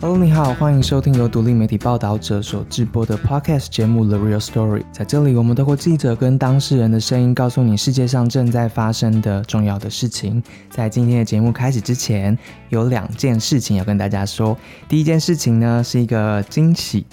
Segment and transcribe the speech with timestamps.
[0.00, 4.80] Hello，你好，欢迎收听由独立媒体报道者所制播的 Podcast 节目《The Real Story》。
[4.92, 10.40] 在这里，我们透过记者跟当事人的声音，告诉你世界上正在发生的重要的事情。
[10.70, 12.38] 在今天的节目开始之前，
[12.68, 14.56] 有两件事情要跟大家说。
[14.88, 17.04] 第一件事情呢，是一个惊喜。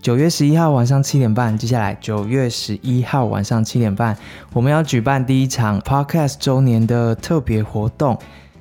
[0.00, 4.16] 九月十一号晚上七点半，接下来九月十一号晚上七点半，
[4.52, 8.16] 我们要举办第一场 Podcast 周年的特别活动。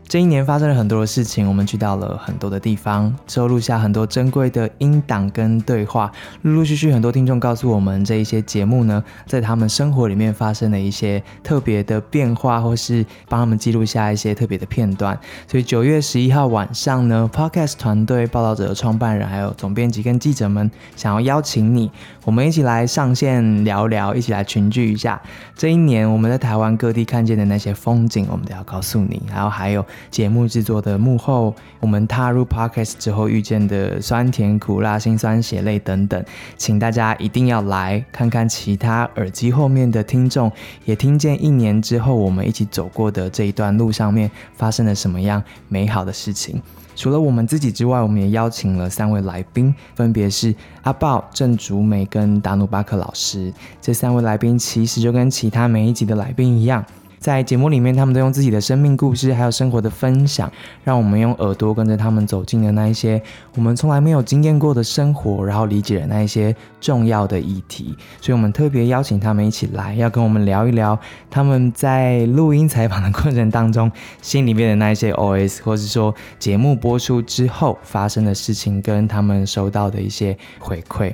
[0.07, 6.09] 这一年发生了很多的事情，我们去到了很多的地方，收录下很多珍贵的音档跟对话。
[6.43, 15.19] 陆陆续续，很多听众告诉我们，这一些节目呢，在他们生活里面发生了一些特别的变化，或是帮他们记录下一些特别的片段。
[15.45, 21.91] 所以九月十一号晚上呢，Podcast 团队、报道者的创办人，还有总编辑跟记者们，想要邀请你，
[22.23, 25.21] 我们一起来上线聊聊，一起来群聚一下。
[25.53, 29.21] 这一年我们在台湾各地看见的那些风景，我们都要告诉你。
[29.29, 29.85] 然后还有。
[30.09, 36.23] 节目制作的幕后，我们踏入 podcast 之后遇见的酸甜苦辣、辛酸血泪等等，
[36.57, 40.51] 请大家一定要来看看其他耳机后面的听众，
[40.85, 46.61] 也听见一年之后我们一起走过的这一段路上面发生了什么样美好的事情。
[46.95, 53.53] 除了我们自己之外，我们也邀请了三位来宾，分别是阿豹、郑竹美跟达努巴克老师。
[53.79, 56.83] 这三位来宾其实就跟其他每一集的来宾一样。
[57.19, 60.51] 在节目里面，他们都用自己的生命故事，还有生活的分享，
[60.83, 63.21] 让我们用耳朵跟着他们走进了那一些
[63.55, 67.97] 我们从来没有经验过的生活，然后理解了那一些重要的议题。
[68.21, 70.97] 所以，我们特别邀请他们一起来，要跟我们聊一聊
[71.29, 81.13] 他们在录音采访的过程当中心里面的那一些 OS，或是说节目播出之后发生的事情，跟他们收到的一些回馈。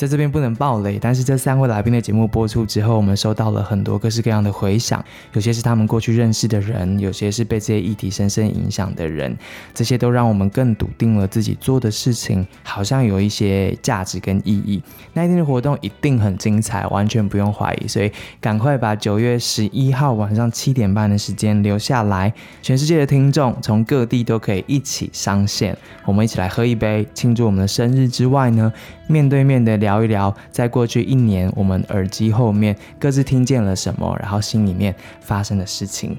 [0.00, 9.36] 在这边不能爆雷，但是这三位来宾的节目播出之后，我们收到了很多各式各样的回响，有些是他们过去认识的人，有些是被这些议题深深影响的人，
[9.74, 14.82] 这些都让我们更笃定了自己做的事情好像有一些价值跟意义。
[15.12, 18.10] 那一天的活动一定很精彩，完全不用怀疑，所以
[18.40, 28.72] 赶快把九月十一号晚上七点半的时间留下来，全世界的听众从各地都可以一起上线，我们一起来喝一杯庆祝我们的生日之外呢，
[29.10, 30.02] 面对面的聊。
[30.02, 36.16] 一聊，在过去一年，我们耳机后面各自听见了什么，然后心里面发生的事情。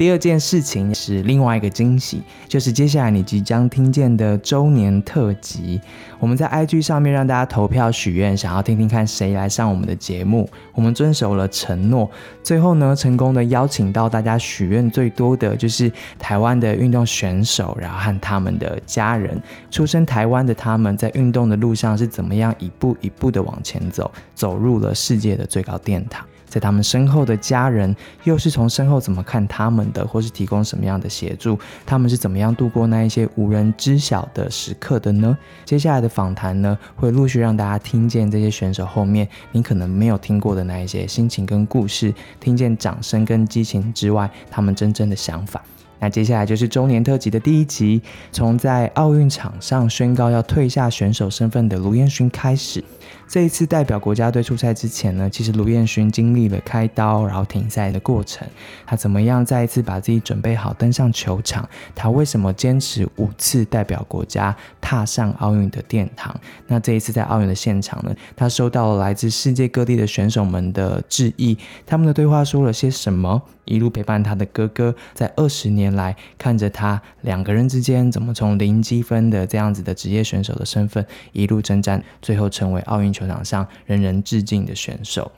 [0.00, 5.78] 第二件事情是另外一个惊喜，就是接下来你即将听见的周年特辑。
[6.18, 10.48] 我们在 IG 上面让大家投票许愿，想要听听看谁来上我们的节目。
[10.72, 12.10] 我们遵守了承诺，
[12.42, 19.38] 最后呢，成功的邀请到大家许愿最多的就是台湾的运动选手，然后和他们的家人。
[19.70, 26.24] 出生台湾的他们在运动的路上是怎么样一步一步的往前走，走入了世界的最高殿堂。
[26.50, 27.94] 在他们身后的家人
[28.24, 31.58] 又是从身后怎么看他们的，或是提供什么样的协助？
[31.86, 35.38] 他们是怎么样度过那一些无人知晓的时刻的呢？
[35.64, 45.62] 接下来的访谈呢，会陆续让大家听见这些选手后面你可能没有听过的那一些心情跟故事，听见掌声跟激情之外，他们真正的想法。
[46.02, 48.00] 那接下来就是周年特辑的第一集，
[48.32, 52.82] 从在奥运场上宣告要退下选手身份的卢彦勋开始。
[53.30, 58.44] 这一次代表国家队出赛之前呢，其实卢彦勋经历了开刀然后停赛的过程。
[58.84, 61.68] 他怎么样再一次把自己准备好登上球场？
[61.94, 66.34] 他为什么坚持五次代表国家踏上奥运的殿堂？
[66.66, 71.56] 那这一次在奥运的现场呢，他收到了来自世界各地的选手们的致意。
[71.86, 73.40] 他们的对话说了些什么？
[73.66, 85.30] 一路陪伴他的哥哥，在二十年来看着他两个人之间怎么从零积分的这样子的职业选手的身份一路征战，最后成为奥运球场上人人致敬的选手。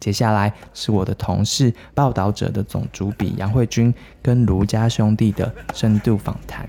[0.00, 6.68] 接下来是我的同事报道者的总主笔杨慧君跟卢家兄弟的深度访谈。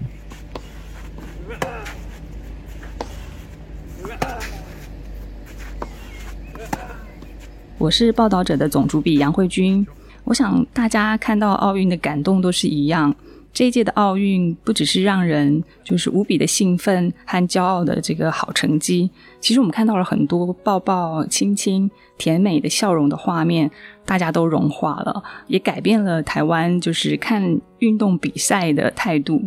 [7.79, 9.85] 我是报道者的总主笔杨慧君。
[10.25, 13.16] 我想大家看到奥运的感动都是一样。
[13.53, 19.09] 这一届的奥运不只是让人就是无比的兴奋和骄傲的这个好成绩，
[19.40, 23.70] 其实我们看到了很多抱抱、亲亲、甜美的笑容的画面，
[24.05, 29.41] 大家都融化了，也改变了台湾就是看运动比赛的态度。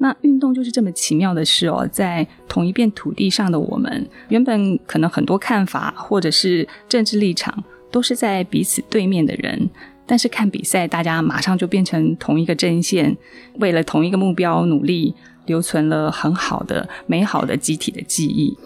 [0.00, 9.68] 那运动就是这么奇妙的事哦，在同一片土地上的我们，原本可能很多看法或者是政治立场都是在彼此对面的人。
[10.08, 13.14] 但是看比赛，大家马上就变成同一个阵线，
[13.60, 15.14] 为了同一个目标努力，
[15.44, 18.56] 留存了很好的、美好的集体的记忆。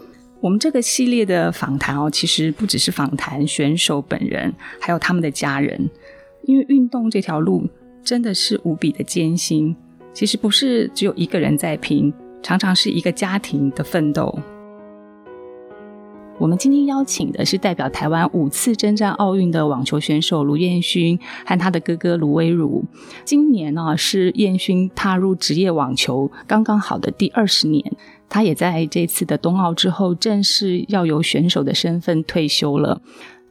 [0.41, 5.91] 我们这个系列的访谈哦，其实不只是访谈选手本人，还有他们的家人，
[6.45, 7.69] 因为运动这条路
[8.05, 9.75] 真的是无比的艰辛。
[10.15, 12.13] 其实不是只有一个人在拼，
[12.43, 14.39] 常常是一个家庭的奋斗。
[16.43, 21.17] 我们今天邀请的是代表台湾五次征战奥运的网球选手卢彦勋
[21.47, 22.85] 和他的哥哥卢威儒。
[23.25, 27.93] 今年呢是彦勋踏入职业网球刚刚好的第二十年，
[28.29, 33.01] 他也在这次的冬奥之后正式要由选手的身份退休了。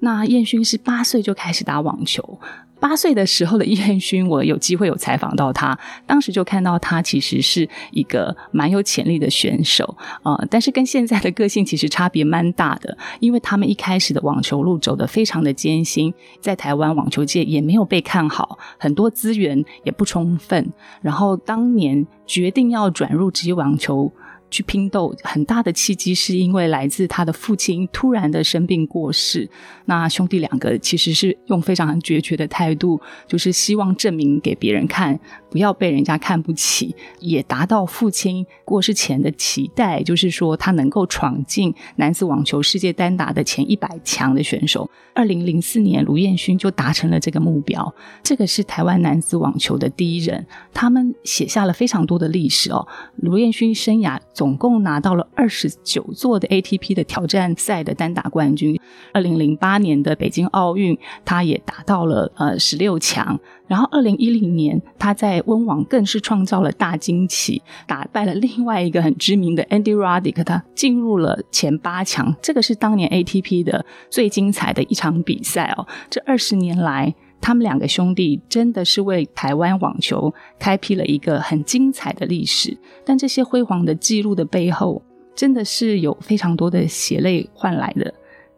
[0.01, 2.39] 那彦勋是八岁就开始打网球。
[2.81, 16.11] 八岁的时候的彦勋，我有机会有采访到他，当时就看到他其实是一个蛮有潜力的选手啊，但是跟现在的个性其实差别蛮大的，因为他们一开始的网球路走得非常的艰辛，
[16.41, 20.73] 在台湾网球界也没有被看好，很多资源也不充分，
[21.03, 24.11] 然后当年决定要转入职业网球。
[24.51, 29.49] 去拼斗，很大的契机是因为来自他的父亲突然的生病过世。
[29.85, 35.19] 那兄弟两个其实是用非常决绝的态度，就是希望证明给别人看。
[35.51, 44.89] 不要被人家看不起，也达到父亲过世前的期待，就是说他能够闯进男子网球世界单打的前一百强的选手。
[45.13, 47.93] 二零零四年，卢彦勋就达成了这个目标。
[48.23, 52.87] 这个是台湾男子网球的第一人，他们写下了非常多的历史哦。
[53.17, 58.79] 卢彦勋生涯总共拿到了二十九座的 ATP 的挑战赛的单打冠军。
[59.11, 63.37] 二零零八年的北京奥运，他也达到了呃十六强。
[63.71, 72.35] 然后，二零一零年，他在温网更是创造了大惊喜，打败了另外一个很知名的 Andy Roddick，他进入了前八强。
[72.41, 75.87] 这个是当年 ATP 的最精彩的一场比赛哦。
[76.09, 82.77] 这二十年来，他们两个兄弟真的是为台湾网球开辟了一个很精彩的历史。
[83.05, 85.01] 但这些辉煌的记录的背后，
[85.33, 88.13] 真的是有非常多的血泪换来的。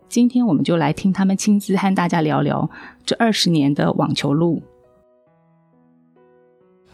[0.09, 2.67] 今天，我们就来听他们亲自和大家聊聊
[3.05, 4.63] 这二十年的网球路。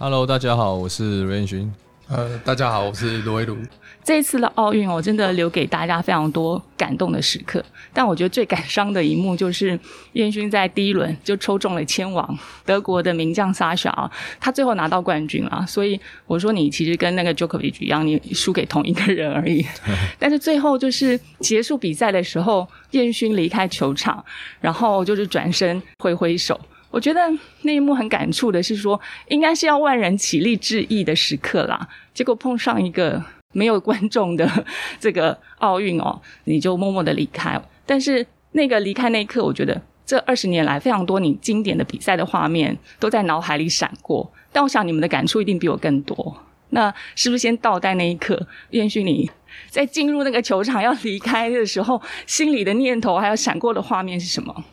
[0.01, 1.69] Hello，大家好，我是卢彦勋。
[2.07, 3.57] 呃，大家好，我是罗威鲁。
[4.01, 7.61] 这一次的奥运我，真的留给大家非常多感动的时刻。
[7.91, 9.77] 但我觉得最感伤的一幕就是
[10.13, 14.09] 彦勋在第一轮就抽中了千王德国的名将萨沙啊，
[14.39, 15.65] 他最后拿到冠军了。
[15.67, 19.65] 所以我说你其实跟那个 Djokovic 一样，你输给同一个人而已。
[20.17, 24.23] 但是最后就是结束比赛的时候，彦勋离开球场，
[24.61, 26.57] 然后就是转身挥挥手。
[26.91, 27.21] 我觉得
[27.61, 34.65] 那一幕很感触的是说，应该是要万人起立致意的时刻啦，结果碰上一个没有观众的
[34.99, 37.61] 这个奥运哦，你就默默的离开。
[37.85, 44.31] 但是那个离开那一刻，我觉得这二十年来非常多你经典的比赛的画面都在脑海里闪过。
[44.51, 46.35] 但我想你们的感触一定比我更多。
[46.71, 48.47] 那是不是先倒带那一刻？
[48.69, 49.29] 也许你
[49.69, 54.63] 在进入那个球场要离开的时候，心里的念头还有闪过的画面是什么？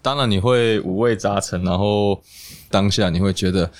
[0.00, 2.22] 当然你会五味杂陈，然后
[2.70, 3.70] 当下你会觉得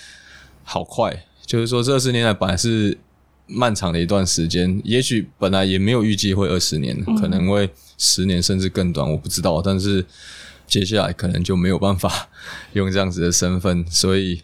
[0.64, 2.98] 好快，就是说这二十年来本来是
[3.46, 9.62] 漫长的一段时间，也许本来也没有预计会二十年，可能会十年甚至更短，我不知道。
[9.62, 10.04] 但是
[10.66, 12.28] 接下来可能就没有办法
[12.72, 14.42] 用这样子的身份，所以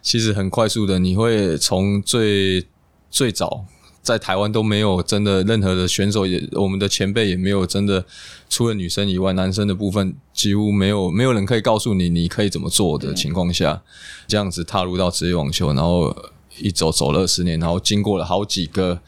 [0.00, 2.66] 其实很快速的，你会从最
[3.10, 3.66] 最早。
[4.06, 8.04] 在台湾都没有真的任何的选手，也我们的前辈也没有真的，
[8.48, 13.82] 除了女生以外，男生的部分几乎没有，没有人可以告诉你你可以怎么做的情况下，
[14.28, 16.14] 这样子踏入到职业网球，然后
[16.60, 19.00] 一走走了二十年，然后经过了好几个，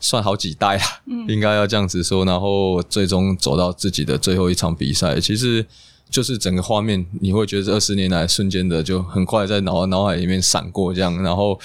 [0.00, 0.86] 算好几代啊，
[1.28, 5.66] 应该要这样子说，然后最终走到自己的最后一场比赛，其实
[6.08, 11.60] 就是整个画面，你会觉得二十年来瞬间的就很快在脑脑海里面闪过这样，然后。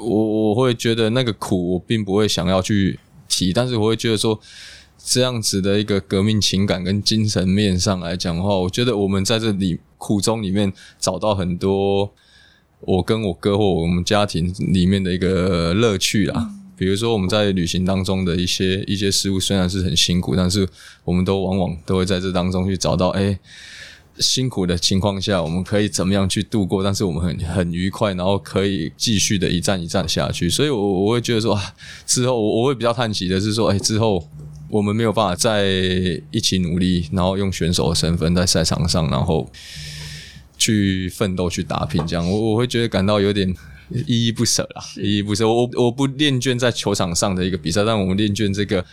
[0.00, 4.40] 我我会觉得那个苦，我并不会想要去提，但是我会觉得说，
[4.98, 12.10] 这样子的一个革命情感跟精神面上来讲的话，我觉得我们在这里苦中里面找到很多
[12.80, 16.50] 我跟我哥或我们家庭里面的一个乐趣啦。
[16.76, 20.66] 比如说我们在旅行当中的一些一些事物，虽然是很辛苦，但是
[21.04, 23.38] 我们都往往都会在这当中去找到哎。
[24.20, 26.84] 辛苦的情况下，我们可以怎么样去度过？
[26.84, 30.48] 但是我们很很愉快，然后可以继续的一站一站下去。
[30.48, 31.74] 所以，我我会觉得说，啊
[32.06, 34.24] 之后我会比较叹息的是说，哎，之后
[34.68, 35.66] 我们没有办法再
[36.30, 39.50] 一起努力，然后用选手的身份在赛场上，然后
[40.56, 43.54] 去奋斗、去打拼，这样我我会觉得感到有点。
[44.06, 45.48] 依依不舍啦，依依不舍。
[45.48, 48.84] 我我不恋倦在球场上的一个比赛，但我们恋倦这个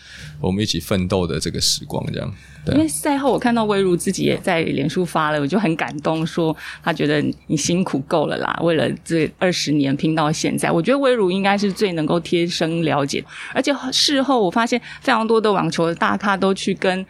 [0.41, 2.33] 我们一起奋斗的这个时光，这样。
[2.73, 10.69] 因为赛后我看到魏如自己也在脸书发了，我就很感动，说他觉得你辛苦够了啦，为了这二十年拼到现在。
[10.69, 13.23] 我觉得魏如应该是最能够贴身了解，
[13.53, 17.05] 而且事后我发现非常多的网球的大咖都去跟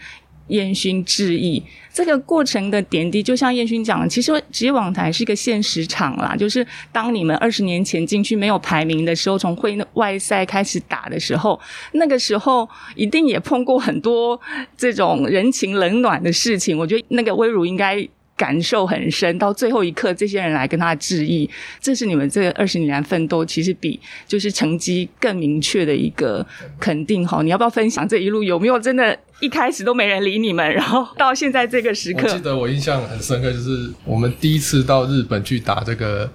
[0.47, 1.61] 烟熏致意。
[1.93, 6.35] 这个过程的点滴，就像燕勋讲的，其实职业网台是一个现实场啦。
[6.35, 11.59] 就是当你们二十年前进去没有排名的时候，从会外赛开始打的时候，
[11.93, 14.39] 那个时候一定也碰过很多
[14.77, 16.77] 这种人情冷暖的事情。
[16.77, 18.07] 我觉得那个威儒应该。
[18.37, 21.49] 感受很深，到最后一刻，这些人来跟他致意，
[21.81, 26.45] 这是你们这二十年来奋斗，其实比就是成绩更明确的一个
[26.79, 27.27] 肯定。
[27.27, 32.27] 哈，你要不要分享这一路有没有真的一开始都没人理你们，然后到现在这个时刻？
[32.27, 36.29] 我记得我印象很深刻，就是我们第一次到日本去打这个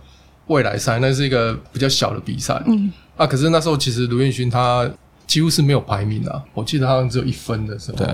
[0.49, 2.61] 未来赛，那是一个比较小的比赛。
[2.66, 4.90] 嗯，啊，可是那时候其实卢彦勋他
[5.28, 7.99] 几乎是没有排名的，我记得好像只有一分的时候。
[7.99, 8.09] 对。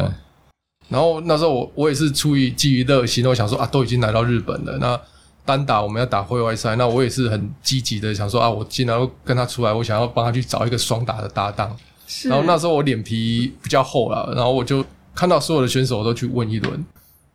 [0.88, 4.98] 然后那时候我我也是出于基于热心，我想说啊，都已经来到日本了，那
[5.44, 11.76] 单打我们要打会外赛，那我也是很积极的想说啊，我既然跟他出来，我想要帮他去找一个双打的搭档。
[12.24, 16.84] 然后那时候我脸皮比较厚了，然后我就看到所有的选手我都去问一轮。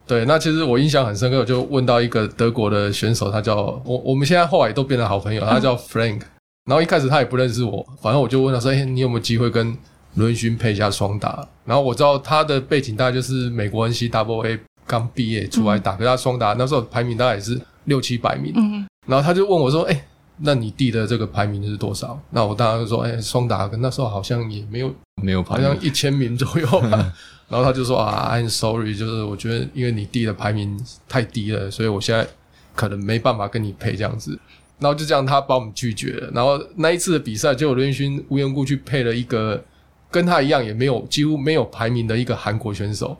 [0.07, 3.55] 对，那其实我印象很深刻，我就问到一个德国的选手，他叫
[3.85, 6.21] 我我们现在后来都变成好朋友，他叫 Frank。
[6.65, 9.77] 然后一开始他也不认识我，反正我就问他说：“哎，你有没有机会跟？”
[10.15, 18.53] 轮勋配一下双打，然后我知道他的背景大概就是美国 N C W A 刚毕业出来打，可他双打那时候排名大概也是六七百名。
[18.55, 20.05] 嗯，然后他就问我说：“哎，
[20.37, 24.93] 那你弟的这个排名是多少？”那我当然就说：“哎，双打跟那时候好像也没有
[25.23, 27.13] 没有，好像一千名左右吧。
[27.49, 32.27] ”然后他就说：“啊，I'm sorry，就是我觉得因为你弟的排名太低了，所以我现在
[32.75, 34.37] 可能没办法跟你配这样子。”
[34.79, 36.29] 然后就这样，他把我们拒绝了。
[36.33, 39.63] 然后那一次的比赛，就轮勋无缘故去配了一个。
[40.13, 43.17] 跟他一样也没有几乎没有排名的一个韩国选手，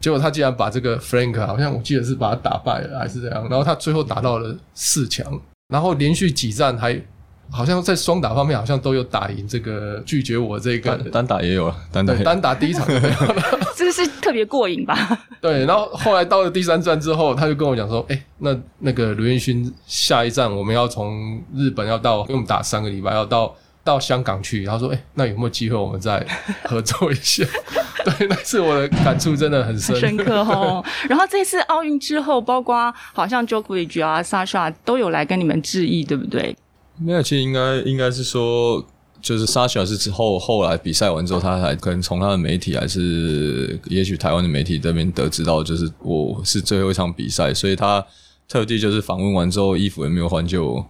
[0.00, 7.00] 结果他竟然把这个 Frank 好像我记得是把他打败了还是怎样，然后他最后打到了四强，然后连续几战还
[7.48, 13.42] 好像在双打方面好像都有打赢这个拒绝我这个单打也有了，单打单打第一场就没有了，
[13.76, 14.96] 这是特别过瘾吧？
[15.40, 23.54] 对，然后后来到了第三站之后，他就跟我讲说，哎，那那个卢彦勋下一站我们要从日本要到，因为我们打三个礼拜要到。
[23.84, 26.24] 到香港去，然后说：“哎，那有没有机会我们再
[26.64, 27.44] 合作一下？”
[28.04, 30.84] 对，那次我的感触真的很深深刻哦。
[31.08, 36.56] 然后这次奥运之后，包括好像 Jokovic 啊、Sasha 都有来跟你们致意，对不对？
[36.98, 38.84] 没有，其实应该应该是说，
[39.20, 48.04] 就是 Sasha 是之后后来比赛完之后，他才可能从他的媒体还是也许台湾的媒体这边得知到，就是我是最后一场比赛，所以他
[48.48, 50.84] 特地就是访问完之后，衣服也没有换就。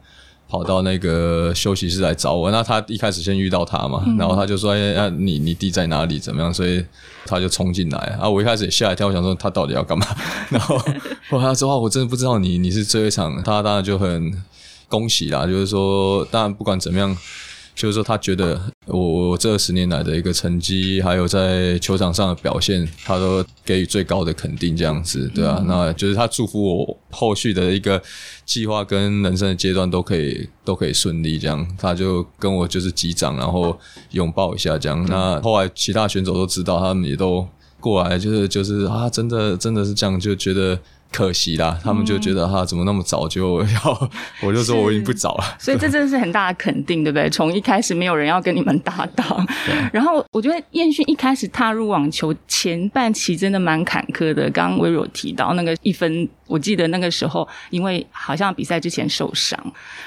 [0.53, 6.19] 跑到那个休息室来找我，那他一开始先遇到他嘛，然后他就说：“哎，你你弟在哪里？
[6.19, 6.85] 怎么样？”所以
[7.25, 8.29] 他就冲进来啊！
[8.29, 10.07] 我一开始也吓一跳，我想说他到底要干嘛？
[10.51, 10.77] 然后
[11.31, 14.31] 后来他说：“话我真的不知道你你是最后一场。”他当然就很
[14.89, 17.17] 恭喜啦，就是说，当然不管怎么样。
[17.75, 28.01] 就是说，他觉得我我这十年来的一个成绩，还有在球场上的表现，他都给予最高的肯定，这样子，对啊，那就是他祝福我后续的一个
[28.45, 33.77] 计划跟人生的阶段都可以都可以顺利，这样，他就跟我就是击掌，然后
[34.11, 35.05] 拥抱一下，这样。
[35.09, 37.47] 那后来其他选手都知道，他们也都
[37.81, 40.79] 过来，就是就是啊，真的真的是这样，就觉得。
[41.13, 44.11] 可惜啦，他们就觉得哈，怎么那么早就 要？
[44.43, 45.45] 我就说我已经不早了。
[45.59, 47.29] 所以这真的是很大的肯定，对不对？
[47.31, 49.47] 从一开始没有人要跟你们搭档，
[49.93, 54.51] 然后我觉得燕勋一开始踏入网球前半期真的蛮坎坷的。
[54.51, 59.59] 刚刚微柔提到那个一分，我记得那个时候因为好像比赛之前受伤，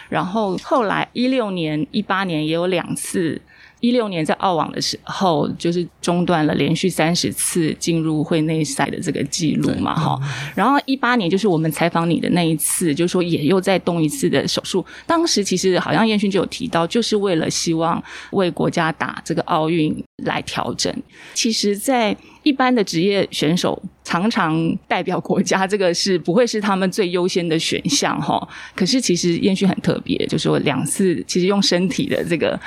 [0.09, 3.39] 然后后来一六年、一八年也有两次。
[3.79, 10.19] 一六年在澳网的时候，就是中断了连续三十次进入会内赛的这个记录嘛，哈。
[10.55, 14.83] 然后一八年就是我们采访你的那一次，就是说也又再动一次的手术。
[15.05, 20.93] 当时其实好像燕勋就有提到，就是为了希望为国家打这个奥运来调整。
[21.33, 28.47] 其实，在一般的职业选手常常代表国家，这个是不会是他们最优先的选项哈。
[28.75, 32.57] 可是其实燕勋很特别，就是说两次其实用身体的这个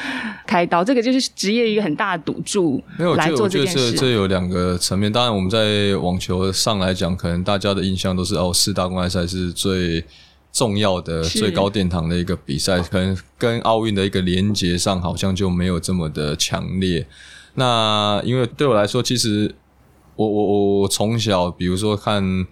[0.44, 2.82] 开刀，这个就是职业一个很大的赌注。
[2.99, 3.92] 没有，来做这件事。
[3.92, 5.12] 这有两个层面。
[5.12, 10.04] 当然，我们在网球上来讲，可能大家的印象都是哦，四大公开赛是最
[10.52, 17.06] 重要的、最高殿堂的一个比赛，可能跟奥运的一个连接上好像就没有这么的强烈。
[17.54, 19.54] 那因为对我来说，其实。
[20.18, 22.44] 我我我我从小，比如说看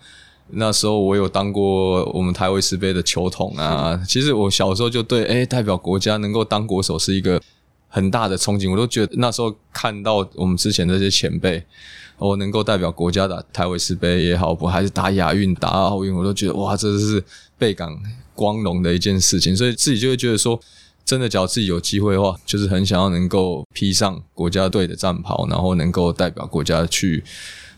[0.51, 4.01] 那时候，我有当过我们台湾世杯的球童啊。
[4.07, 7.43] 其实我小时候就对，哎，代表国家能够当国手是一个
[7.89, 8.71] 很大的憧憬。
[8.71, 11.61] 我都觉得那时候看到我们之前这些前辈，
[12.19, 17.25] 我能够代表国家打台湾世杯也好，不还是打亚运、打奥运，我都觉得哇，这是
[17.59, 17.89] 倍感
[18.33, 19.57] 光荣的一件事情。
[19.57, 20.61] 所以自己就会觉得说。
[21.07, 27.23] 真的，只要自己有机会的话，就是很想要能够披上国家队的战袍，然后能够代表国家去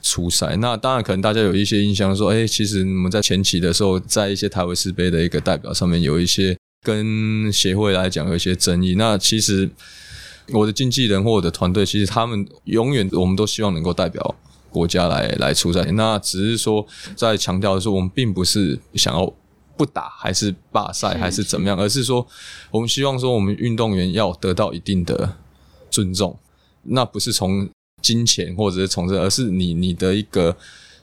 [0.01, 0.57] 出赛。
[0.57, 8.95] 那当然，可能大家有一些印象说，哎，其实我们在前期的时候，在一些台维斯杯的一个代表上面有一些跟协会来讲有一些争议。
[8.95, 9.69] 那其实
[10.55, 14.35] 我的经纪人或我的团队，其实他们永远我们都希望能够代表
[14.71, 15.85] 国家来来出赛。
[15.93, 19.31] 那只是说在强调的是，我们并不是想要
[19.79, 22.27] 不打，还是罢赛，还是怎么样，而是说
[22.73, 25.37] 我们希望说我们运动员要得到一定的
[25.89, 26.37] 尊重。
[26.83, 27.69] 那不是从
[28.03, 30.57] 金钱或者是从这，而是你你的一个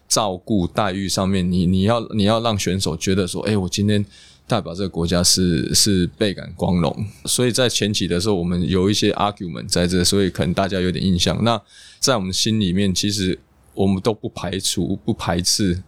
[0.08, 4.06] 照顾待遇上面，你你要你要让选手觉得说，哎，我今天
[4.48, 7.06] 代表这个国家是是倍感光荣。
[7.26, 11.44] 所以在前期的时候，我们有一些 argument 在这，所以可能大家有点印象。
[11.44, 11.60] 那
[12.00, 13.38] 在我们心里面，其实
[13.74, 15.82] 我们都不排除不排斥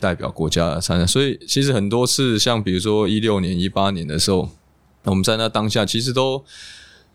[0.00, 1.06] 代表国家的参赛。
[1.06, 4.48] 所以其实很多次，像比如说一六年、一八年的时候，
[5.04, 6.44] 我们在那当下其实都。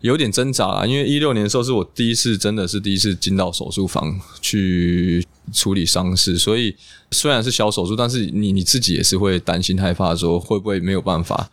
[0.00, 6.76] 有点挣扎啦，因为一六年的时候是我第一次，真的是第一次进到手术房去处理伤势，所以
[7.10, 11.48] 虽然是小手术，但是你你自己也是会担心害怕，说会不会没有办法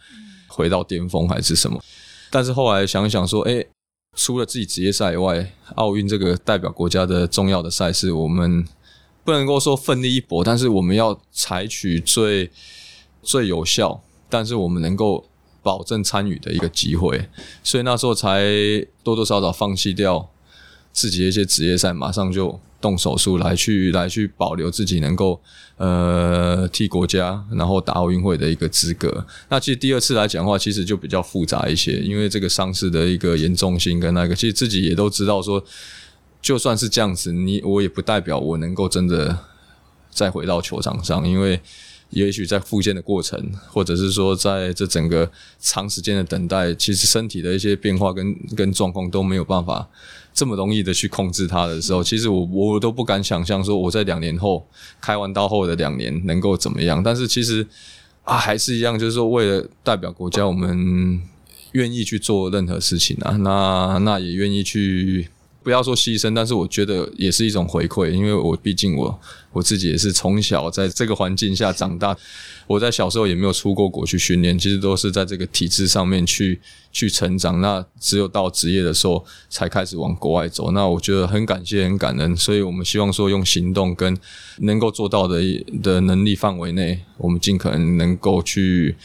[0.47, 1.81] 回到巅峰还是什么？
[2.29, 3.63] 但是后来想想说，哎，
[4.17, 8.65] 除了自己职业赛以外，奥运这个代表国家的重要的赛事，我们
[9.23, 12.49] 不能够说奋力一搏，但是我们要采取最
[13.21, 15.25] 最有效，但是我们能够。
[15.63, 17.29] 保证参与的一个机会，
[17.63, 18.43] 所以那时候才
[19.03, 20.27] 多多少少放弃掉
[20.91, 25.39] 自己的一些职业赛，马上就动手术来去来去保留自己能够
[25.77, 29.23] 呃替国家然后打奥运会的一个资格。
[29.49, 35.63] 那其实第二次来讲的话，其实就比较复杂一些，因为这个伤势的一个严重性跟那个，其实自己也都知道说，
[36.41, 39.37] 就算是这样子，你我也不代表我能够真的
[40.09, 41.59] 再回到球场上，因为。
[42.13, 45.31] 也许在复健的过程，或者是说在这整个
[45.61, 49.87] 长时间的等待，其实身体的一些变化跟 跟状况都没有办法
[50.33, 54.67] 这么容易的去控制它的时候，其实我我都不敢想象说我在两年后
[54.99, 57.01] 开完刀后的两年能够怎么样。
[57.01, 57.65] 但是其实
[58.25, 61.21] 啊，还是一样，就是说为了代表国家，我们
[61.71, 65.29] 愿意去做任何事情啊，那那也愿意去。
[65.63, 69.19] 不要说牺牲，但是我觉得也是一种回馈，因为我毕竟我
[69.51, 72.17] 我自己也是从小在这个环境下长大，
[72.67, 76.59] 我在小时候也没有出过国去训练，其实都是在这个体制上面去
[76.91, 77.61] 去成长。
[77.61, 80.71] 那只有到职业的时候才开始往国外走。
[80.71, 84.17] 那我觉得很感谢、很感恩，所以我们希望说用行动跟
[84.59, 85.39] 能够做到的
[85.83, 88.95] 的能力范围内，我们尽可能能够去。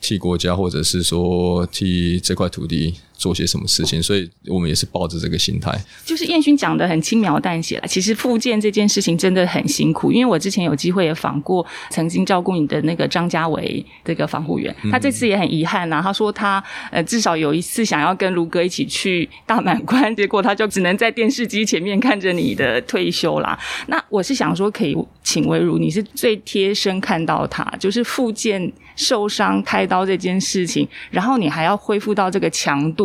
[0.00, 5.72] 替国家，或者是说替这块土地做些什么事情，所以我们也是抱着这个心态。
[6.04, 10.12] 就是燕勋讲的很轻描淡写了，其实复健这件事情真的很辛苦。
[10.12, 16.00] 因为我之前有机会也访过曾经照顾你的那个张家伟这个防护员，他这次也很遗憾呐。
[16.02, 23.58] 他说他呃至少有一次想要跟卢哥一起去大满贯，结果他就只能在电视机前面看着你的退休啦。
[23.86, 28.72] 那我是想说，可以请魏如，你是最贴身看到他，就是复健。
[28.96, 33.03] 受伤开刀这件事情，然后你还要恢复到这个强度，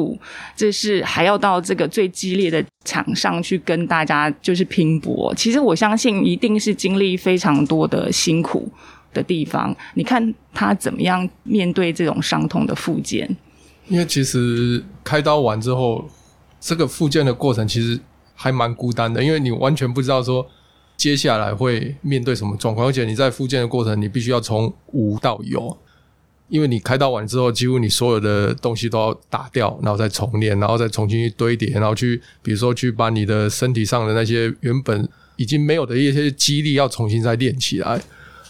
[0.56, 5.34] 这是还要到这个最激烈的场上去跟大家就是拼搏。
[5.36, 8.70] 其实我相信一定是经历非常多的辛苦
[9.14, 9.76] 的地方。
[9.96, 13.30] 你看他怎么样面对这种伤痛的复健？
[13.88, 16.08] 因为其实开刀完之后，
[16.60, 18.00] 这个复健的过程其实
[18.36, 20.46] 还蛮孤单的，因为你完全不知道说。
[21.00, 22.86] 接下来会面对什么状况？
[22.86, 25.78] 而且你在复健的过程，你必须要从无到有，
[26.50, 38.02] 因为你开刀完之后，几乎你所有的东西都要打掉，然后再重练，然后再重新去堆叠，然后去，比如说去把你的身体上的那些原本已经没有的一些肌力，要重新再练起来。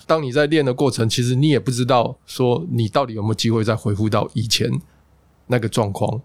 [0.08, 4.68] 当你在练的过程，其实你也不知道说你到底有没有机会再恢复到以前
[5.48, 6.22] 那个状况，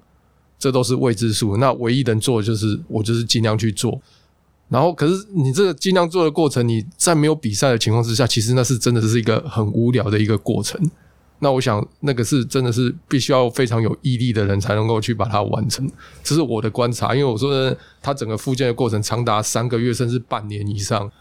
[0.59, 1.57] 这都是未知数。
[1.59, 4.01] 那唯一能做的就是，我就是尽量去做。
[4.71, 10.81] 然后，可是你这个尽量做的过程，你在没有比赛的情况之下，其实那是真的是一个很无聊的一个过程。
[11.45, 15.87] 那我想，那个是真的是必须要非常有毅力的人才能够去把它完成。
[16.23, 21.13] 这是我的观察，因为我说他整个复健的过程长达三个月甚至半年以上。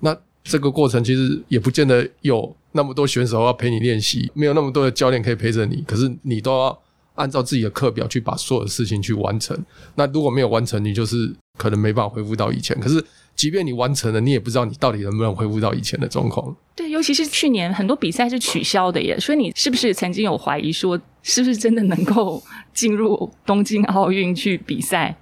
[0.00, 5.84] 那这个过程其实也不见得有那么多选手要陪你练习，没有那么多的教练可以陪着你。
[5.86, 6.78] 可是你都要
[7.16, 9.58] 按照自己的课表去把所有的事情去完成。
[9.96, 11.34] 那如果没有完成，你就是。
[11.58, 13.02] 可能没办法恢复到以前，可是
[13.34, 16.54] 即便你完成了，你也不知道你到底能不能恢复到以前的状况。
[16.74, 22.42] 对，尤其是去年很多比赛是取消的耶，所以你是不是曾经有怀疑说，是不是真的能够
[22.74, 25.16] 进入东京奥运去比赛？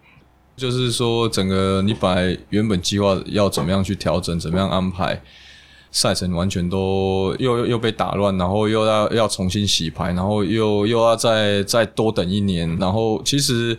[0.56, 5.22] 就是说，整个你本来原本计划要怎么样去调整，怎么样安排
[5.94, 13.78] 赛程，完全都又又被打乱，然后又要要重新洗牌，然后又又要再再多等一年，然后其实。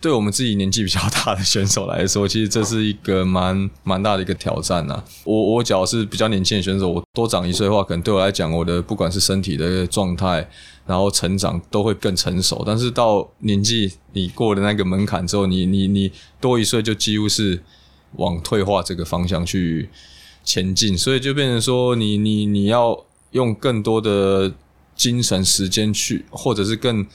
[0.00, 5.02] 对我们自己年纪比较大的选手来说，其实这是一个蛮 蛮大的一个挑战呐。
[5.24, 10.46] 我我假如是比较年轻的选手，我多长一岁的话，可能对我来讲，我的不管是身体的状态，
[10.84, 12.62] 然后成长都会更成熟。
[12.66, 17.62] 但是到年纪你过了那个门槛之后，你你你多一岁就几乎是
[18.16, 19.88] 往退化这个方向去
[20.44, 24.52] 前进，所以就变成说，你你你要用更多的
[24.94, 27.06] 精神时间去，或者是更。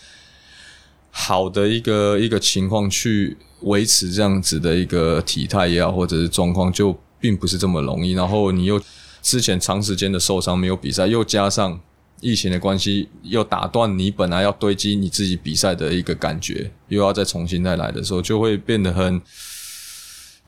[1.12, 8.12] 好的一个一个情况去维持这样子的一个体态也好，或者是状况，就并不是这么容易。
[8.12, 8.80] 然后你又
[9.24, 11.78] 之前长时间的受伤没有比赛，又加上
[12.22, 19.20] 疫情的关系，又打断你本来要堆积你自己比赛的一个感觉，又要再重新再来的时候，就会变得很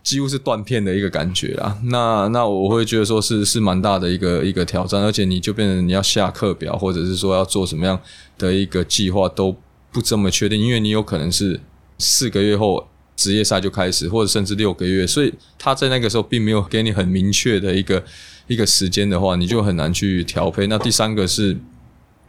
[0.03, 1.77] 几乎是断片的一个感觉啦。
[1.85, 7.99] 那那我会觉得说是是蛮大的一个一个挑战，而且你就变成你要下课表，或者是说要做什么样
[8.37, 9.55] 的一个计划都。
[9.93, 11.59] 不这么确定，因为你有可能是
[11.97, 12.87] 四个月后
[13.17, 18.01] 职业赛就开始，或者甚至六个月，所以他在那个时候并没有给你很明确的一个
[18.47, 20.65] 一个时间的话，你就很难去调配。
[20.67, 21.57] 那第三个是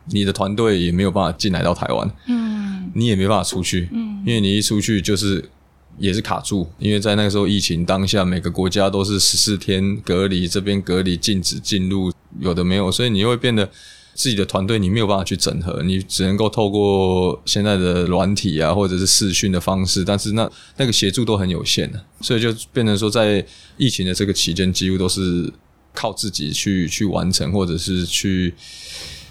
[0.07, 5.49] 你的团队也没有办法进来到台湾，嗯，你也没办法出去，嗯，因为你一出去就是
[5.98, 13.70] 也是卡住，因为在那个时候疫情当下，每个国家都是十四天隔离，这边隔离禁止进入，有的没有，所以你会变得。
[14.14, 23.42] 自己的团队你没有办法去整合，你只能够透过现在的软体啊，或者是视讯的方式，但是那那个协助都很有限的，所以就变成说，在
[23.78, 25.50] 疫情的这个期间，几乎都是
[25.94, 28.52] 靠自己去去完成，或者是去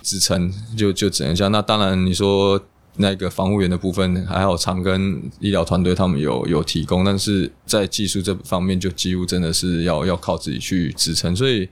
[0.02, 1.52] 支撑，就就只能这样。
[1.52, 2.60] 那当然，你说
[2.98, 11.68] 那个防护员的部分，还好长庚医疗团队他们有有提供，但是在技术这方面，就几乎真的是要要靠自己去支撑，所以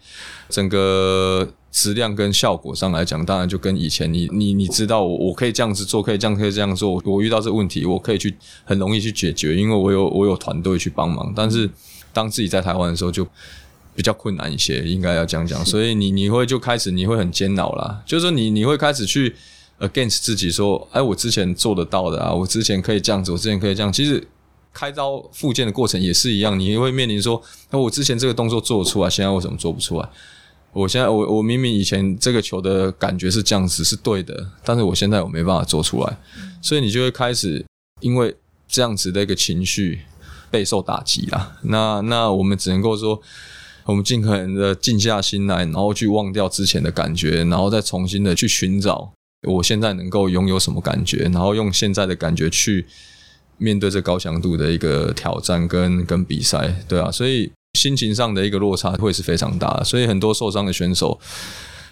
[0.49, 1.47] 整个。
[1.71, 6.99] 质量跟效果上来讲，当然就跟以前你你你知道我我可以这样子做，可以这样可以这样做。
[7.05, 8.33] 我遇到这个问题，我可以去
[8.65, 11.31] 很容易去解决，因为我有我有团队去帮忙。
[11.35, 11.69] 但是
[12.11, 13.23] 当自己在台湾的时候，就
[13.95, 15.63] 比较困难一些，应该要讲讲。
[15.63, 19.35] 所以你你会就开始你会很煎熬啦，就是说你你会开始去
[19.79, 23.91] against 自己说，哎，我之前做得到的啊，我之前可以这样子，我之前可以这样。
[23.91, 24.25] 其实
[24.73, 30.09] 开刀复健的过程也是一样，你也会面临说，那我之前这个动作做出来，现在为什么做不出来？
[30.71, 36.17] 我现在我我明明以前这个球的感觉是这样子是对的，但是我现在我没办法做出来，
[36.61, 37.65] 所以你就会开始
[38.01, 38.35] 因为
[38.67, 40.01] 这样子的一个情绪
[40.51, 41.57] 备受打击啦。
[41.63, 43.19] 那那我们只能够说，
[43.85, 49.11] 我们尽可能的静下心来，然后去忘掉之前的感觉，然后再重新的去寻找
[49.47, 52.85] 我现在能够拥有什么感觉，然后用现在的感觉去
[53.57, 57.51] 面对这高强度的一个挑战跟跟比赛，对啊，所以。
[57.75, 61.19] 心情上的一个落差会是非常大，所以很多受伤的选手，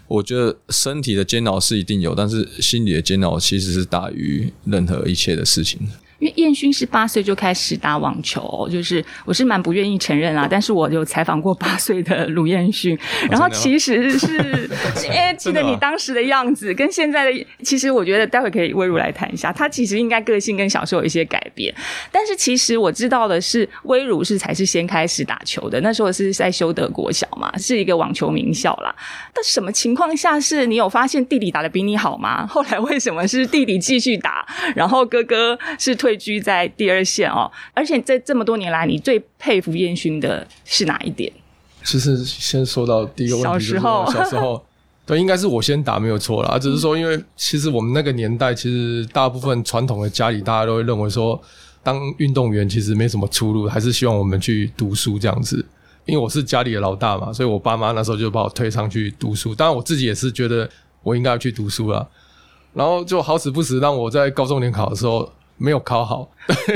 [0.07, 5.87] 我觉得身体的煎熬是一定有，但是心理的煎熬其实是大于任何一切的事情。
[6.19, 12.97] 因为燕勋是八岁就开始打网球，就是我是蛮不愿意承认啊，但是我有采访过八岁的卢彦勋，
[13.29, 14.69] 然后其实是
[15.05, 21.71] 因为 记得你当时的样子跟现在的，其实我觉得待会可以威如来谈一下，他其实应该个性跟小时候有一些改变，
[22.11, 28.95] 但是其实我知道的是，威如是才是先开始打球的，那时候是在修德国小嘛，是一个网球名校啦。
[29.31, 32.47] 但什么情况下是你有发现弟弟打的比你好吗？
[32.47, 34.43] 后来为什么是弟弟继续打，
[34.75, 36.06] 然后哥哥是退？
[36.07, 41.29] 退居在第二线哦，而且在这么多年来，你最佩服燕勋的是哪一点？
[41.83, 44.65] 其实先说到第一个问题，小时候， 小时候，
[45.05, 51.37] 对，应该是我先打没有错了，只是说，因为其实我们那个年代，其实大部分传统的家里，大家都会认为说，
[51.83, 55.65] 当运动员其实没什么出路，还是希望我们去读书这样子。
[56.05, 59.53] 因为我是家里的老大嘛，所以我爸妈那时候就把我推上去读书。
[59.53, 60.69] 当然，我自己也是觉得
[61.03, 62.07] 我应该要去读书了，
[62.73, 65.29] 然后就好死不死让我在高中联考的时候。
[65.57, 66.29] 没有考好，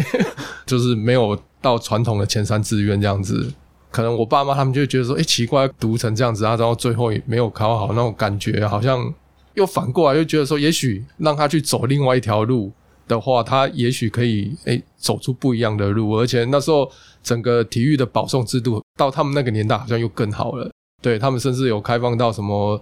[0.65, 3.51] 就是没有到传统的前三志愿这样子。
[3.89, 9.13] 可能我爸妈他们就觉得说，哎，奇怪，读成这样子啊，然后最后也没有考好，那种感觉好像
[9.53, 12.71] 又反过来又觉得说，也许让他去走另外一条路
[13.07, 16.17] 的话，他也许可以哎走出不一样的路。
[16.17, 16.89] 而且那时候
[17.21, 22.81] 整个体育的保送制度到他们那个年代好像又更好了，对他们甚至有开放到什么。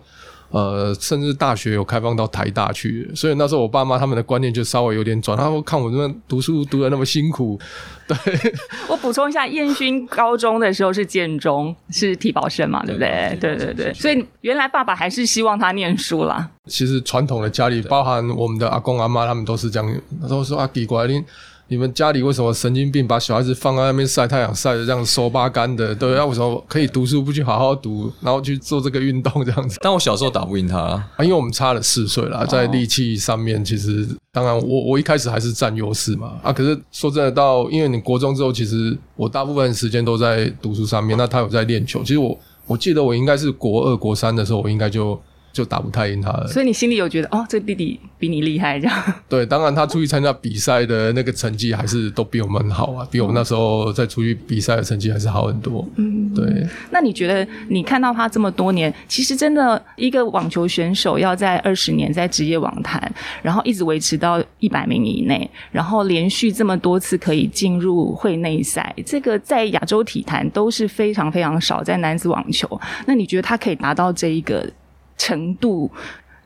[0.51, 5.37] 呃，甚至大学有开放到台大去，所以那时候我爸妈他们的观念就稍微有点转。
[5.37, 7.59] 他们看我这么读书读的那么辛苦，
[8.07, 8.17] 对。
[8.89, 13.37] 我补充一下，燕勋高中的时候是建中，是体保生嘛，对不对？
[13.39, 13.93] 对对对。
[13.93, 16.49] 所以原来爸爸还是希望他念书啦。
[16.65, 21.07] 其实传统的家里，包含我们的阿公阿妈，他们都是这样，都说阿弟过来
[21.69, 25.93] 你们家里为什么神经病把小孩子放在那边晒太阳晒的这样手巴干的？
[25.93, 29.77] 对，要为什么可以读书不去好好读，然后去做这个运动这样子？
[29.79, 36.39] 但我小时候打不赢他因为我们差了四岁啦，在力气上面，其实当然我我一开始还是占优势嘛。
[36.41, 42.01] 啊，可是说真的，到因为你国中之后，其实我大部分时间都在读书上面，那他有在练球。
[42.01, 45.19] 其实我我记得我应该是国二国三的时候，我应该就。
[45.51, 49.03] 就打不太赢他了，所以你心里有觉得哦，这弟弟比你厉害这样？
[49.27, 55.87] 对，当然他出去参加比赛的那个成绩还是都比我们好啊，比我们那时候在出去比赛的成绩还是好很多。
[55.95, 56.65] 嗯，对。
[56.91, 72.79] 那你觉得你看到他这么多年，其实真的一个网球选手要在二十年在职业网坛，然后一直维持到一百名以内，然后连续这么多次可以进入会内赛，这个在亚洲体坛都是非常非常少，在男子网球。
[73.07, 74.59] 那你觉得他可以达到这一个？
[75.19, 75.91] 程度，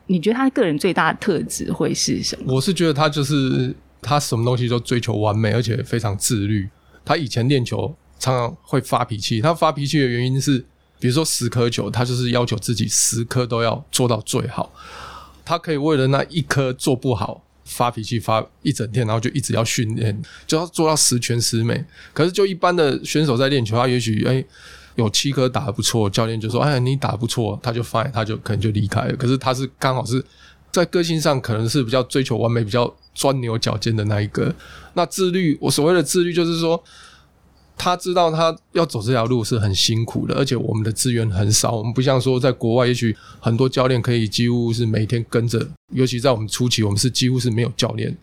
[0.07, 2.53] 你觉得他个人最大的特质会是什么？
[2.55, 6.67] 我是觉得他就是他什么东西都追求完美，而且非常自律。
[7.05, 10.65] 他以前练球常常会发脾气，他发脾气的原因是，
[10.99, 14.73] 比如说十颗球，他就是要求自己十颗都要做到最好。
[15.45, 21.85] 他可以为了那一颗做不好发脾气发一整天，然后就一直要训练，就要做到十全十美。
[22.11, 24.43] 可是就一般的选手在练球，他也许哎。
[24.95, 29.15] 有七颗打得不错，教练就说：“哎，你打不错。”他就发，他就可能就离开了。
[29.15, 30.23] 可是他是刚好是
[30.71, 34.53] 在个性上可能是比较追求完美、比较钻牛角尖的那一个。
[34.93, 36.83] 那自律，我所谓的自律就是说，
[37.75, 41.71] 他知道他要走这条路是很辛苦的，而且我们的资源很少。
[41.71, 48.15] 我们不像说在国外，也许很多教练可以几乎是每天跟着，尤其在我们初期，我们是几乎是没有教练。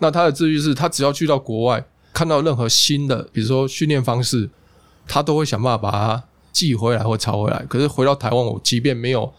[0.00, 4.50] 那他的自律是他只要去到国外，看到任何新的，比如说训练方式。
[5.06, 7.64] 他都会想办法把它寄回来或抄回来。
[7.68, 9.32] 可是回到台湾，我即便没有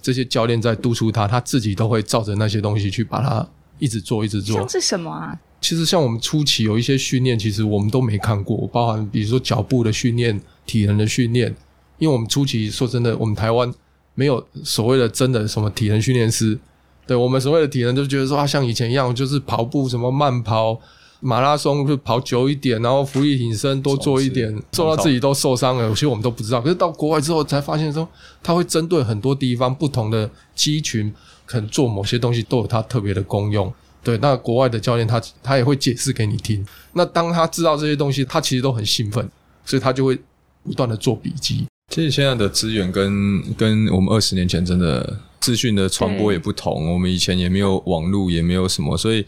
[0.00, 3.46] 这些教练在督促他，他自己都会照着那些东西去把它
[3.78, 4.56] 一直做，一直做。
[4.56, 5.38] 像是什么啊？
[5.60, 11.54] 其实像我们初期有一些训练，其实我们都没看过，包含比如说脚步的训练、体能的训练。
[11.98, 13.72] 因为我们初期说真的，我们台湾
[14.14, 16.58] 没有所谓的真的什么体能训练师。
[17.06, 20.80] 对我们所谓的体能，就觉得说啊，像以前一样，就是跑步什么慢跑。
[21.24, 25.84] 马拉松就跑久一点，然后浮力挺身多做一点，做到自己都受伤了。
[25.86, 28.06] 有些我们都不知道，可是到国外之后才发现说，
[28.42, 31.14] 他会针对很多地方不同的肌群，
[31.46, 33.72] 可能做某些东西都有它特别的功用。
[34.02, 36.66] 对，那国外的教练他他也会解释给你听。
[36.94, 39.30] 那当他知道这些东西，他其实都很兴奋，
[39.64, 40.18] 所以他就会
[40.64, 41.64] 不断的做笔记。
[41.94, 49.24] 其实现在的资源跟跟我们二十年前真的资讯的传播也不同，我们以前也没有网络，也没有什么，所以。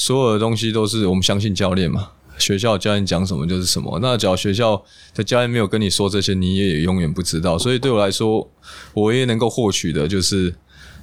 [0.00, 3.98] 所有的东西都是我们相信教练嘛，学校教练讲什么就是什么。
[4.00, 4.80] 那只要学校
[5.12, 7.58] 的教练没有跟你说这些，你也永远不知道。
[7.58, 8.48] 所以对我来说，
[8.94, 10.54] 我唯一能够获取的就是，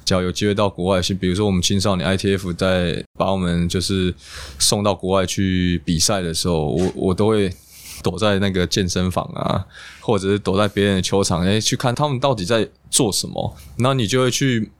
[0.02, 4.14] 只要有机会到国外去，比如说我们青少年 ITF 在把我们就是
[4.58, 7.52] 送到国外去比赛的时候，我我都会
[8.02, 9.66] 躲在那个健身房啊，
[10.00, 13.54] 或者是躲在别人的球场，哎，去看他们到底在做什么。
[13.76, 14.70] 那你就会去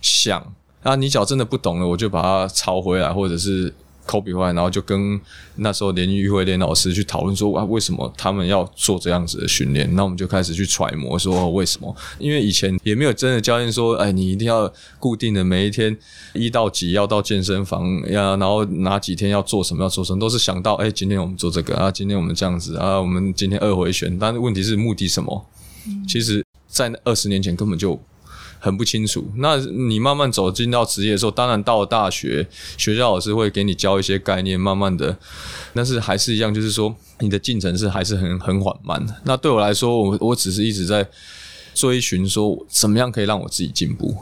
[0.00, 0.54] 想。
[0.88, 3.74] 那你脚真的不懂了，我就把它抄回来，或者是
[4.06, 5.20] copy 回来，然后就跟
[5.56, 9.92] 那时候联谊会连老师去讨论说啊，为什么他们要做这样子的训练？
[9.96, 11.92] 那我们就开始去揣摩说为什么？
[12.20, 15.96] 因为以前也没有真的教练说，哎，你一定要固定的每一天
[16.34, 25.44] 一到几要到健身房呀，然后哪几天要做什么要做什么，都是想到哎，今天我们做这个啊，今天我们这样子啊，我们今天二回旋，但是问题是目的什么？
[26.06, 28.00] 其实，在二十年前根本就。
[28.58, 29.30] 很不清楚。
[29.36, 35.16] 那你慢慢走进到职业的时候，当然到了大学，学校老师会给你教一些概念，慢慢的，
[35.74, 39.14] 但是还是一样，就是说你的进程是还是很很缓慢的。
[39.24, 41.06] 那对我来说，我我只是一直在
[41.74, 44.16] 追寻说，怎么样可以让我自己进步。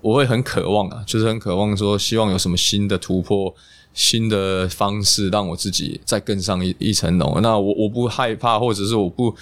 [0.00, 3.54] 我会很渴望啊，就是很渴望说，希望有什么新的突破、
[3.94, 7.38] 新的方式，让我自己再更上一一层楼。
[7.40, 9.34] 那我我不害怕，或者是我不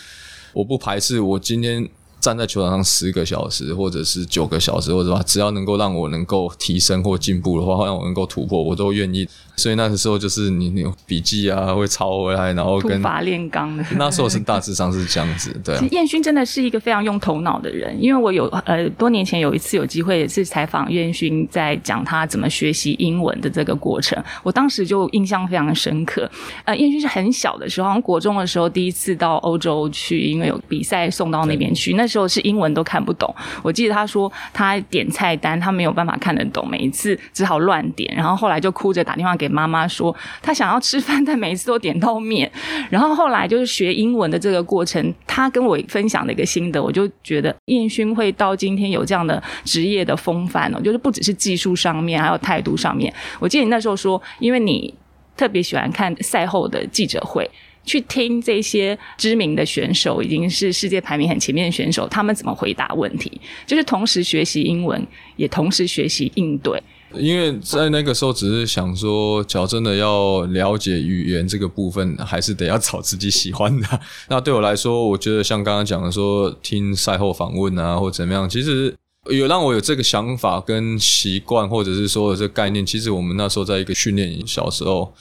[0.52, 1.88] 我不排斥，我今天。
[2.20, 9.28] 站在球场上十个小时，或者是九个小时，或者吧，只要能够让我能够提升或进步的话，让我能够突破，我都愿意。
[9.56, 13.84] 所以那个时候就是你你笔记啊会抄回来，然后跟法炼钢的。
[13.96, 15.76] 那时候是大致上是这样子，对。
[15.76, 26.30] 其实燕勋真的是一个非常用头脑的人，因为我有呃多年前有一次有机会也是采访燕勋，在讲他怎么学习英文的这个过程，我当时就印象非常深刻。
[26.64, 33.34] 呃，燕勋是很小的时候，好像国中的时候第一次到欧洲去，因为有比赛送到那边去，那时候是英文都看不懂。
[33.62, 39.48] 我记得他说他点菜单他没有办法看得懂，每一次只好乱点，然后后来就哭着打电话给。
[39.48, 42.50] 妈妈说她想要吃饭，但每一次都点到面。
[42.90, 53.12] 然后后来就是学英文的这个过程，他跟我分享的一个心得，我就觉得燕勋会到今天有这样的职业的风范哦，就是不只是技术上面，还有态度上面。
[53.40, 54.94] 我记得你那时候说，因为你。
[55.36, 57.48] 特别喜欢看赛后的记者会。
[57.82, 65.02] 去听这些知名的选手，已经是世界排名很前面的选手，他们怎么回答问题，就是同时学习英文，
[65.36, 66.78] 也同时学习应对。
[67.14, 74.00] 因为在那个时候，只是想说，只要真的要了解语言这个部分，还是得要找自己喜欢的。
[74.28, 78.94] 那对我来说，我觉得像刚刚讲的，说听赛后访问啊，或怎么样，其实
[79.30, 82.86] 有让我有这个想法跟习惯，或者是说这概念。
[82.86, 85.12] 其实我们那时候在一个训练营，小时候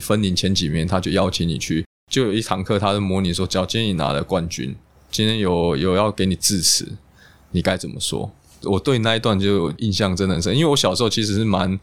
[0.00, 1.84] 分龄前几名，他就邀请你去。
[2.10, 4.76] 就有一堂课，他是模拟说，假如今天你拿了冠军，
[5.10, 6.86] 今天有有要给你致辞，
[7.52, 8.30] 你该怎么说？
[8.64, 11.78] 我对那一段就印象真的很深，因为我小时候其实是蛮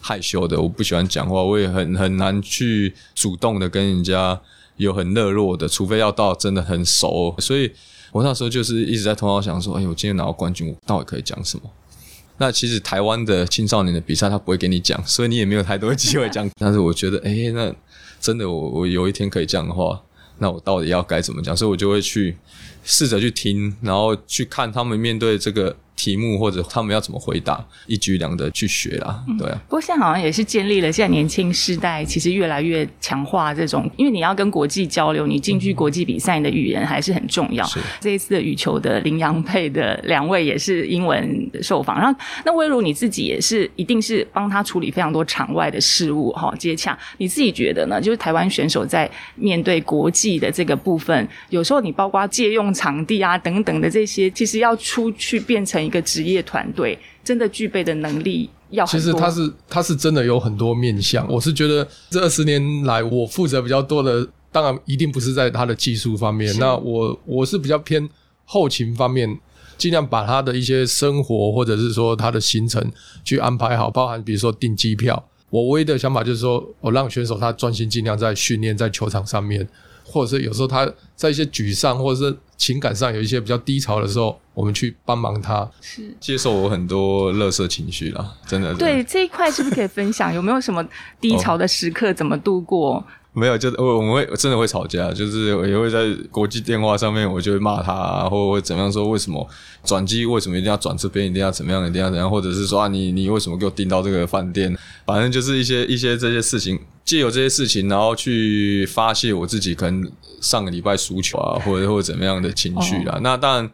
[0.00, 4.40] 害羞的，我不喜欢讲话，我也很很难去主动的跟人家
[4.76, 7.34] 有很热络的，除非要到真的很熟。
[7.38, 7.70] 所以
[8.10, 11.70] 我那时候就是一直在头脑想说，哎，我今天拿到冠军，我到底可以讲什么？
[12.38, 16.50] 那其实台湾的青少年的比赛，他不会给你讲，所以你也没有太多机会讲。
[16.58, 17.74] 但是我觉得，哎，那。
[18.22, 20.00] 真的，我我有一天可以这样的话，
[20.38, 21.56] 那我到底要该怎么讲？
[21.56, 22.36] 所以我就会去
[22.84, 25.74] 试着去听，然后去看他们面对这个。
[26.02, 29.56] 题目或者他们要怎么回答，一举两得去学啦，对啊。
[29.68, 37.64] 不过现在好像也是建立了，现在年轻世代其实越来越强化这种，因为你要跟国际交流，你进去国际比赛，你的语言还是很重要。
[38.00, 46.98] 这一次的羽球的林洋配的两位也是英文受访，然后那威如你自己也是一定是帮他处理非常多场外的事务哈接洽。
[47.18, 48.00] 你自己觉得呢？
[48.00, 55.91] 就是台湾选手在面对国际的这个部分，有时候你包括借用场地啊等等的这些，其实要出去变成。
[55.92, 61.30] 一个职业团队真的具备的能力要其实他是他是真的有很多面向。
[61.30, 66.56] 我是觉得这二十年来，我负责比较多的，当然一定不是在他的技术方面。
[66.58, 68.08] 那我我是比较偏
[68.46, 69.38] 后勤方面，
[69.76, 72.82] 尽量把他的一些生活或者是说他的行程
[73.22, 75.22] 去安排好，包含比如说订机票。
[75.50, 79.68] 我唯一的想法就是说我让选手他专心尽量在训练，在球场上面。
[80.04, 88.74] 或者是有时候他在一些沮丧或者是情感上有一些比较低潮的时候，我们去帮忙他，是接受我很多乐色情绪啦，真的。
[88.74, 90.32] 对这一块是不是可以分享？
[90.34, 90.86] 有没有什么
[91.20, 93.02] 低潮的时刻怎么度过？
[93.34, 99.48] 没有，就我我们会真的会吵架，就是也会在国际电话上面，我就会骂他，或或怎么样说，为什么
[99.84, 104.76] 转机为什么一定要转这边，一定要怎么样，一定要怎样，或者是说啊，你你为什么给我订到这个饭店？
[105.06, 110.12] 反正就是一些一些这些事情，借由这些事情，然后去发泄我自己可能
[110.42, 113.18] 上个礼拜输球啊，或者或者怎么样的情绪啊。
[113.22, 113.70] 那当然，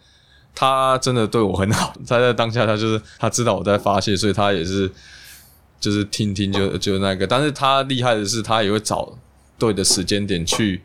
[0.58, 4.90] 他真的对我很好，他在当下他就是他知道我在发泄，所以他也是
[5.78, 9.16] 就是听听就就那个，但是他厉害的是，他也会找。
[9.60, 10.80] 对的时间点去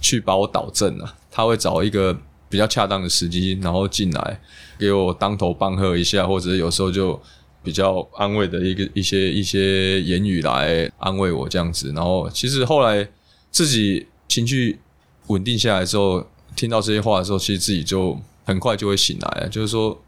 [0.00, 2.16] 去把我导正啊，他会找一个
[2.48, 4.40] 比较恰当的时机，然后进来
[4.78, 7.20] 给我当头棒喝一下，或者有时候就
[7.64, 11.92] 比较安慰的一个一些一些言语来安慰我这样子。
[11.92, 13.08] 然后其实后来
[13.50, 14.78] 自己情绪
[15.26, 16.24] 稳定下来之后，
[16.54, 18.16] 听到这些话的时候，其实自己就
[18.50, 19.48] 很快就会醒来。
[19.48, 19.98] 就是说，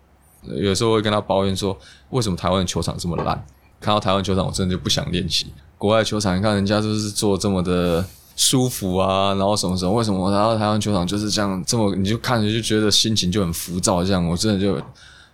[0.60, 1.78] 有时候会跟他抱怨说，
[2.10, 3.44] 为什么台湾的球场这么烂？
[3.80, 5.46] 看到台湾球场，我真的就不想练习。
[5.78, 8.04] 国外球场，你看人家就是做这么的
[8.36, 10.30] 舒服啊，然后什么什么，为什么？
[10.30, 14.80] 然后台湾球场就是这样，这么你就看着就觉得心情就很浮躁，这样我真的就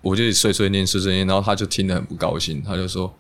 [0.01, 3.13] 我就碎碎念碎碎念，然后他就听得很不高兴，他就说：“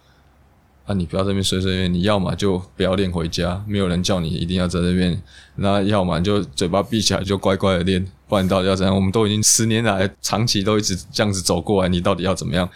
[0.86, 5.20] 啊，你不要这边碎碎念，你要么就不要练回家，没有人叫你一定要在这边，
[5.56, 8.94] 那要么就嘴巴闭起来就乖乖的练，不然到底要怎样？
[8.94, 12.68] 我们都已经十年来长期都一直这样子走过来，你到底要怎么样？”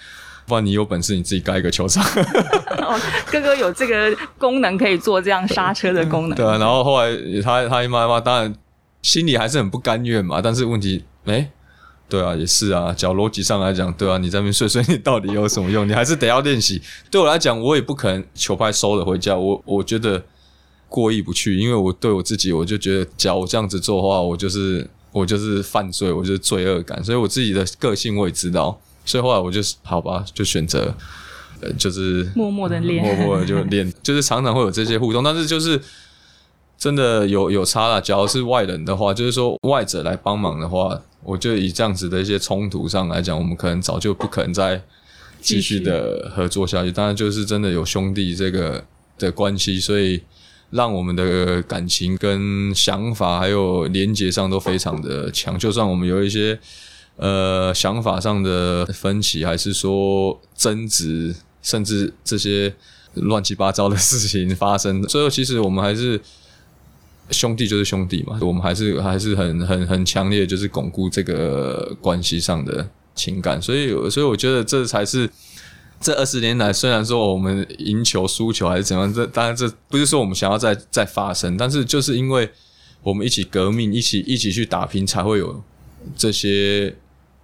[0.44, 2.04] 不然你有本事你自己盖一个球场。
[3.30, 6.36] 哥哥有这个功能可以做这样刹车的功能。
[6.36, 8.52] 对啊，然后后来他他妈妈当然
[9.02, 11.48] 心里还是很不甘愿嘛，但是问题哎，
[12.08, 15.86] 对啊，也是啊，讲逻辑上来讲，对啊，你在那边睡睡，你到底有什么用？
[15.86, 16.82] 你还是得要练习。
[17.08, 20.22] 对我来讲，我也不可能球拍收了回家，我我觉得
[20.88, 28.80] 过意不去，因为我对我自己，我就觉得，假如这样子做的话，我就是我就是犯罪，我就是罪恶感，所以我自己的个性我也知道。
[29.04, 30.94] 所以后来我就好吧，就选择，
[31.60, 35.80] 呃，就是默默的练，默默的就练， 就是常常会有这些互动，但是就是
[36.78, 38.00] 真的有有差了。
[38.00, 44.80] 假如是外人的话，就是说外者来帮忙的话，我就以这样子的一些冲突上来讲，我们可能早就不可能再
[45.40, 46.92] 继续的合作下去。
[46.92, 48.84] 当然，就是真的有兄弟这个
[49.18, 50.22] 的关系，所以
[50.72, 55.56] 让我们的感情跟想法还有连接上都非常的强。
[55.56, 56.58] 就算我们有一些。
[57.16, 62.74] 呃，想法上的分歧，还是说争执，甚至这些
[63.14, 66.18] 乱七八糟的事情发生，最后其实我们还是
[67.30, 68.38] 兄弟，就是兄弟嘛。
[68.40, 73.60] 我们还是还是很很很强烈，就是巩固这个关系上的情感。
[73.60, 75.28] 所以，所以我觉得这才是
[76.02, 82.50] 这二十年来，虽然说我们赢球、输球还是怎样，这当然这不是说我们想要再再发生，但是就是因为
[83.02, 85.62] 我们一起革命， 一起一起去打拼，才会有
[86.16, 86.92] 这些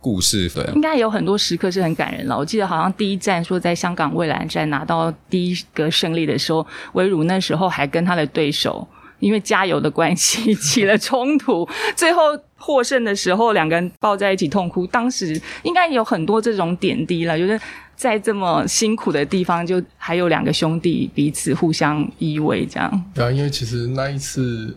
[0.01, 0.49] 故事。
[0.49, 2.37] 对，应该有很多时刻是很感人了。
[2.37, 8.87] 我记得好像第一站说在香港蔚蓝站拿到第一个胜利的时候，威儒那时候还跟他的对手
[9.21, 12.23] 因为加油的关系起了冲突， 最后
[12.57, 14.85] 获胜的时候两个人抱在一起痛哭。
[14.89, 17.61] 当时应该有很多这种点滴了，就是。
[17.99, 23.05] 在这么辛苦的地方，就还有两个兄弟彼此互相依偎，这样。
[23.13, 24.73] 对啊，因为其实那一次，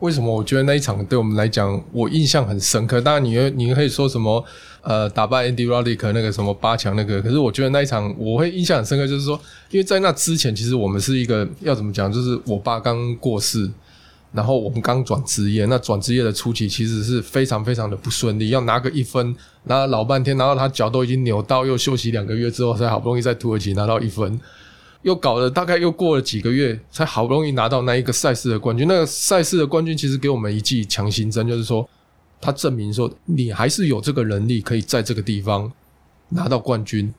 [0.00, 3.00] 为什么我觉得那一场对我们来讲，我印象很深刻。
[3.00, 4.44] 当然，你你可以说什么，
[4.82, 9.40] 呃，打败 Andy Roddick 那个什么八强那个，可是我觉得那一场我会印象很深刻，就是说，
[9.70, 13.70] 因为在那之前，其实我们是一个要怎么讲，就是我爸刚过世。
[14.36, 19.34] 然后我们刚转职业，那转职业的初期其实是非常非常的不顺利，要拿个一分，
[19.64, 24.38] 拿了老半天，拿到他脚都已经扭到，又休息两个月之后，才好不容易在土耳其拿到一分，
[25.00, 28.86] 又搞了大概又过了几个月，才好不容易拿到那一个赛事的冠军。
[28.86, 31.88] 那个赛事的冠军其实给我们一剂强心针，就是说
[32.38, 35.72] 他证明说你还是有这个能力，可以在这个地方
[36.28, 37.10] 拿到冠军。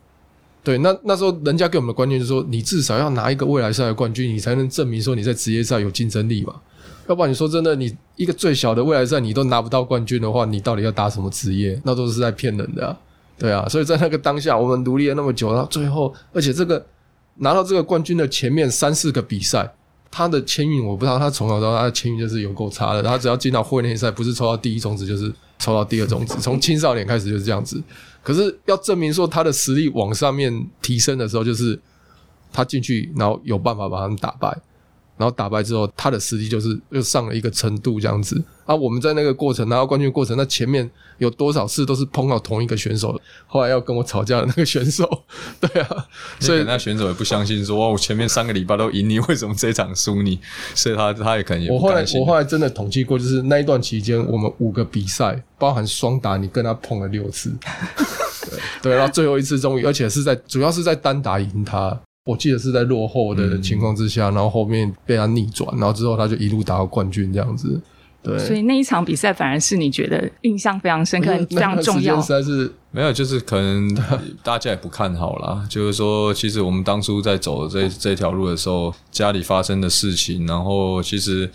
[0.64, 6.54] 对，那那时候人家给我们的观念就是说，你至少要拿一个未来赛的冠军，你才能证明说你在职业赛有竞争力嘛。
[7.08, 11.80] 要不然你说真的，你一个最小的未来赛你都拿不到冠军的话，你到底要打什么职业？
[11.84, 12.96] 那都是在骗人的，
[13.38, 13.68] 对啊。
[13.70, 16.86] 所以在那个当下，我们努力了那么久，然后最后，而且这个
[17.36, 19.74] 拿到这个冠军的前面三四个比赛，
[20.12, 23.02] 他的签运我不知道，他从小到大他的签运就是有够差的。
[23.02, 26.36] 他只要进到会内赛，不是抽到第一种子，就是抽到第二种子。
[26.42, 27.82] 从青少年开始就是这样子。
[28.22, 31.80] 可是要证明说他的实力往上面提升的时候，就是
[32.52, 34.58] 他进去，然后有办法把他们打败。
[35.18, 38.42] 然后打败之后，他的实力就是又上了一个程度这样子。
[38.66, 40.90] 啊，我们在那个过程拿到冠军过程，那前面
[41.20, 45.24] 有多少次都是碰到同一个选手，后来要跟我吵架的那个选手，
[45.62, 46.06] 对啊，
[46.40, 50.38] 所以那选手也不相信，说我前面三个礼拜都赢你，为什么这场输你？
[50.76, 57.56] 所以他他也可能我后来我后来真的统计过，就是那一段期间，我们五个比赛，包含双打，你跟他碰了六次，
[58.52, 61.98] 对对，然后最后一次终于，而且是在主要是在单打赢他。
[62.28, 67.80] 我记得是在落后的情况之下，然后后面被他逆转，然后之后他就一路打到冠军这样子。
[68.22, 72.22] 对，所以那一场比赛反而是你觉得印象非常深刻、非常重要。
[72.22, 73.96] 实在是没有，就是可能
[74.44, 75.66] 大家也不看好啦。
[75.70, 81.50] 就是说，其实我们当初在走这这条路的时候，家里发生的事情，然后其实。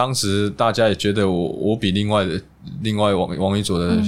[0.00, 2.40] 当时大家也觉得我我比另外的
[2.80, 4.02] 另外王王一卓的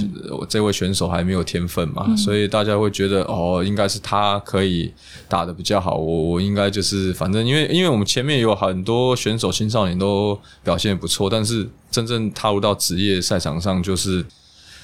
[0.49, 4.91] 这位选手还没有天分嘛，所以大家会觉得哦，应该是他可以
[5.29, 14.25] 打的比较好，我我应该就是反正因为因为我们前面有很多选手青少年都表现不错，但是真正踏入到职业赛场上，就是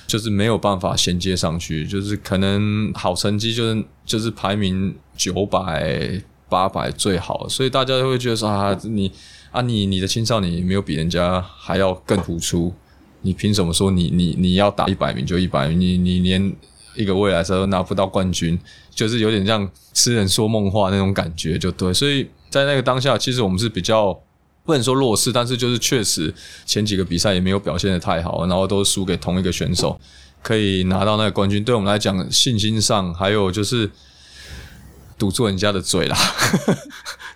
[0.05, 9.12] 就是没有办法衔接上去，就是可能好成绩就是就是排名九百八百最好，所以大家都会觉得说啊你。
[9.52, 12.74] 啊，你你的青少年没有比人家还要更突出，
[13.22, 15.80] 你凭什么说你你你要打一百名就一百名？
[15.80, 16.56] 你你连
[16.95, 18.60] 一个未来赛都拿不到冠军，
[18.93, 21.93] 就是有点像痴人说梦话那种感觉，就对。
[21.93, 24.14] 所以在那个当下，其实我们是比较
[24.64, 26.34] 不能说弱势，但是就是确实
[26.66, 30.00] 前几个比赛也没有表现的太好，然后都输给同一个选手，
[30.43, 33.89] 可以拿到那个冠军，对我们来讲信心上还有就是
[35.18, 36.18] 堵住人家的嘴啦。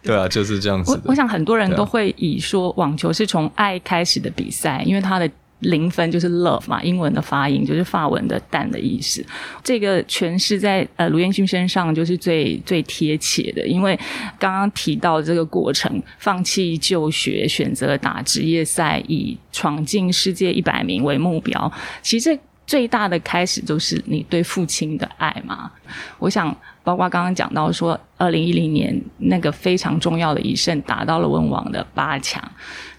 [0.04, 0.92] 对啊，就是这样子。
[0.92, 5.30] 我我想很多人都会以说网球是从爱开始的比赛，因为它的
[5.60, 9.26] 零分就是 love 嘛，英文的发音就是法文的蛋的意思。
[9.64, 13.98] 这个诠释在呃卢彦勋身上就是最最贴切的，因为
[14.38, 21.72] 刚刚提到这个过程，放弃就学，选择打职业赛，以闯进世界一百名为目标。
[22.02, 22.38] 其实
[22.68, 25.72] 最大的开始就是你对父亲的爱嘛。
[26.20, 26.54] 我想。
[26.84, 32.44] 包括刚刚讲到说，二零一零年那个非常重要的一胜，打到了温网的八强，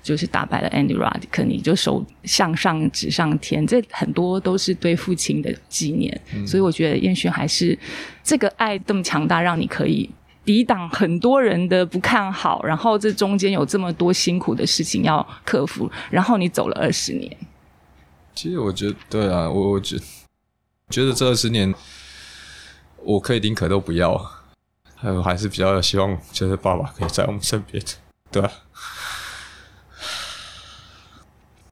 [0.03, 6.19] 就是打败了 Andy Roddick，你就手向上指上天，这很多都是对父亲的纪念。
[6.47, 7.79] 所以我觉得燕勋还是
[8.23, 10.09] 这个爱这么强大，让你可以
[10.47, 17.37] 抵挡很多人的不看好，然后这中间有这么多辛苦的事情要克服，然后你走了二十年。
[18.35, 19.99] 其实我觉得，对啊，我我觉
[20.89, 21.75] 觉得这二十年。
[23.05, 24.19] 我可以宁可都不要，
[24.97, 27.85] 还有还是比较希望，就是爸爸可以在我们身边，
[28.31, 28.51] 对吧？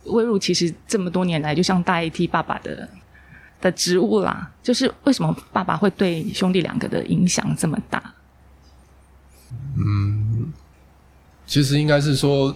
[0.05, 2.89] 威入其实这么多年来，就像大 AT 爸爸的
[3.61, 8.14] 的职务啦，就是为什么爸爸会对兄弟两个的影响这么大？
[9.76, 10.53] 嗯，
[11.47, 12.55] 其实应该是说，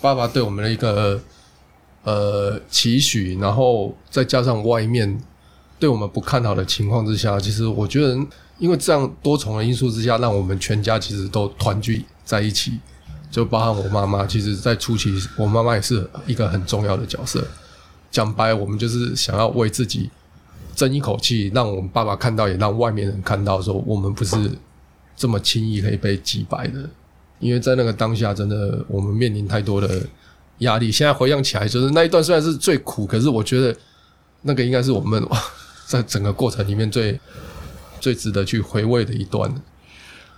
[0.00, 1.20] 爸爸对我们的一个
[2.02, 5.20] 呃期许，然后再加上外面。
[5.78, 8.18] 对我们不看好的情况之下，其实我觉得
[8.58, 12.78] 因为这样多重的因素之下，让我们全家其实都团聚在一起，
[13.30, 14.26] 就包含我妈妈。
[14.26, 17.46] 其实，在初期，我妈妈也是一个很重要的角色。
[18.10, 20.10] 讲白，我们就是想要为自己
[20.74, 24.36] 争一口气，让我们爸爸看到，也让外面人看到，说我们不是
[25.14, 26.88] 这么轻易可以被击败的。
[27.38, 30.02] 因为在那个当下，真的我们面临太多的
[30.58, 30.90] 压力。
[30.90, 33.76] 现在回想起来，就是那一段虽然是最苦，可是我觉得
[34.42, 35.22] 那个应该是我们
[35.88, 37.18] 在整个过程里面最
[37.98, 39.50] 最值得去回味的一段。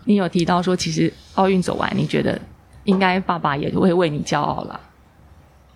[0.05, 2.41] 你有提到说，其实奥运走完，你觉得
[2.85, 4.81] 应该爸爸也会为你骄傲了。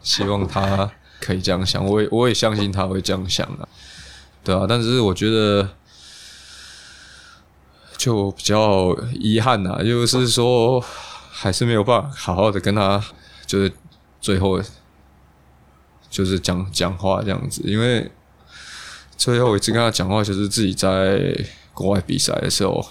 [0.01, 3.68] 希望他可以这样想，我也我也相信他会这样想的，
[4.45, 4.64] 对啊。
[4.68, 5.68] 但是我觉得
[7.97, 10.85] 就比较遗憾呐，就是说。
[11.37, 13.05] 还是没有办法好好的跟他，
[13.45, 13.70] 就是
[14.20, 14.62] 最后
[16.09, 18.09] 就是讲讲话这样子，因为
[19.17, 21.35] 最后一次跟他讲话就是自己在
[21.73, 22.85] 国外比赛的时候，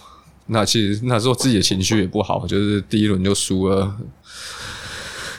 [0.47, 3.97] 那其实那时候自己的情绪也不好，就是第一轮就输了，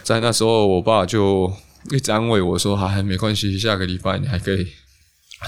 [0.03, 1.53] 在那时候我爸就
[1.91, 4.69] 一直安慰我说：“还没关系，下个礼拜你还可以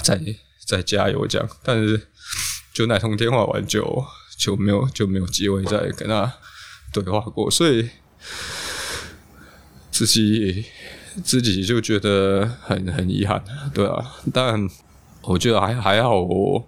[0.03, 0.19] 再
[0.65, 2.07] 再加油这样。”但是
[2.73, 4.05] 就那通电话完就
[4.37, 6.33] 就没有就没有机会再跟他。
[6.93, 7.87] 对话过，所以
[9.91, 10.65] 自己
[11.23, 14.15] 自己就觉得很很遗憾，对啊。
[14.33, 14.67] 但
[15.27, 16.63] 我觉得还还好，我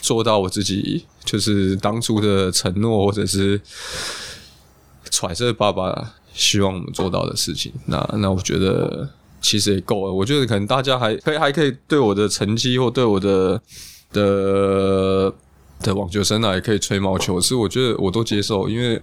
[0.00, 3.60] 做到我自己就是当初的承诺，或者是
[5.10, 7.72] 揣测爸爸希望我们做到的事情。
[7.86, 9.08] 那那我觉得
[9.40, 10.12] 其实也够了。
[10.12, 13.60] 我觉得可能大家还可以还可以对我的成绩或对我的
[14.12, 15.34] 的
[15.80, 19.00] 的网球生涯也可以吹毛求疵，我觉得我都接受，因为。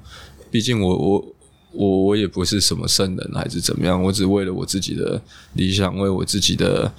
[0.51, 1.35] 毕竟我我
[1.73, 5.21] 我我也不是什么圣人还是怎么样，我只为了我自己的
[5.53, 6.91] 理想，为我自己的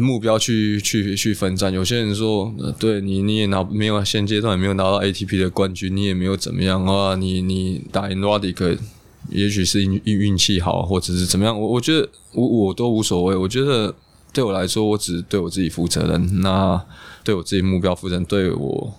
[0.00, 1.72] 目标去去去奋战。
[1.72, 8.78] 有些人说，对你你也拿没有现阶段也没有拿到 ATP 的冠军，你也没有怎么样啊，你你打赢 Rodic，
[9.30, 11.60] 也许是运运气好，或者是怎么样。
[11.60, 13.36] 我我觉得我我都无所谓。
[13.36, 13.94] 我觉得
[14.32, 16.82] 对我来说，我只对我自己负责任，那
[17.22, 18.94] 对我自己目标负责任，对我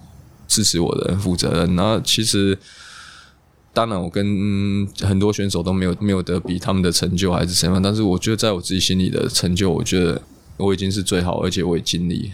[0.47, 1.75] 支持我的人负责任。
[1.75, 2.57] 那其实。
[3.75, 10.21] 当然，我跟很多选手都没有没有得比他们的成就还是什么，但是我觉得在我自己心里的成就，我觉得
[10.57, 12.31] 我已经是最好，而且我也尽力。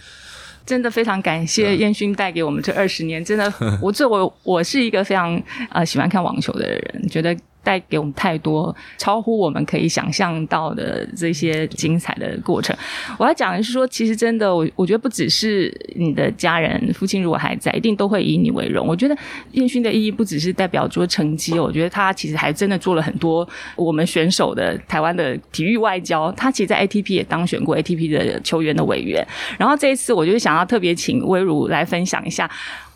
[0.65, 3.51] 真的非常感谢燕勋带给我们这二十年，真的，
[3.82, 7.36] 我作为我是一个非常呃喜欢看网球的人，觉得。
[7.64, 12.76] 带给我们太多超乎我们可以想象到的这些精彩的过程。
[13.18, 18.86] 我要讲的是说，其实真的，我我觉得不只是你的家人，父亲如果还在，一定都会以你为荣。
[18.88, 19.16] 我觉得
[19.51, 26.32] 燕勋的意义不只是代表说成绩，我觉得他其实还真的做了很多我们选手的台湾的体育外交。
[26.34, 29.26] 他其实，在 ATP 也当选过 ATP 的球员的委员。
[29.57, 32.49] 然后这一次，我就想要特别请威如来分享一下。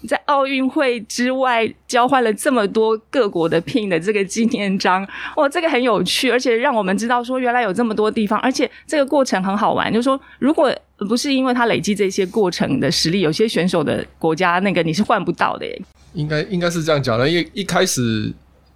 [0.05, 9.91] 在奥运会之外交换了这么多各国的聘的这个纪念章，哇，这个很有趣，而且让我们知道说原来有这么多地方，而且这个过程很好玩。
[9.91, 10.73] 就是说，如果
[11.09, 15.65] 不是因为他累积这些过程的实力，有些选手的国家那个你是换不到的。
[16.13, 18.31] 应该应该是这样讲的，因为一开始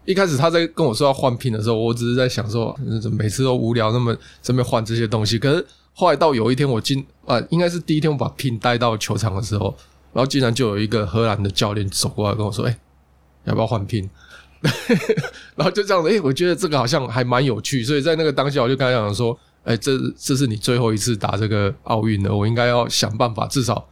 [0.06, 5.40] 一开始他在跟我说要换聘的时候，我只是在想说怎么，每次都无聊，那么这边换这些东西。
[5.40, 9.76] 可是后来到有一天我进啊，应该是第一天我把聘带到球场的时候。
[10.14, 12.80] 然后竟然就有一个荷兰的教练走过来跟我说：“哎，
[13.46, 14.10] 要不要换聘？”
[15.56, 23.88] 然后就这样子，哎，我觉得这个好像还蛮有趣，所以在那个当下，我就跟他讲说：“哎，这这是你最后一次打这个奥运了，我应该要想办法，至少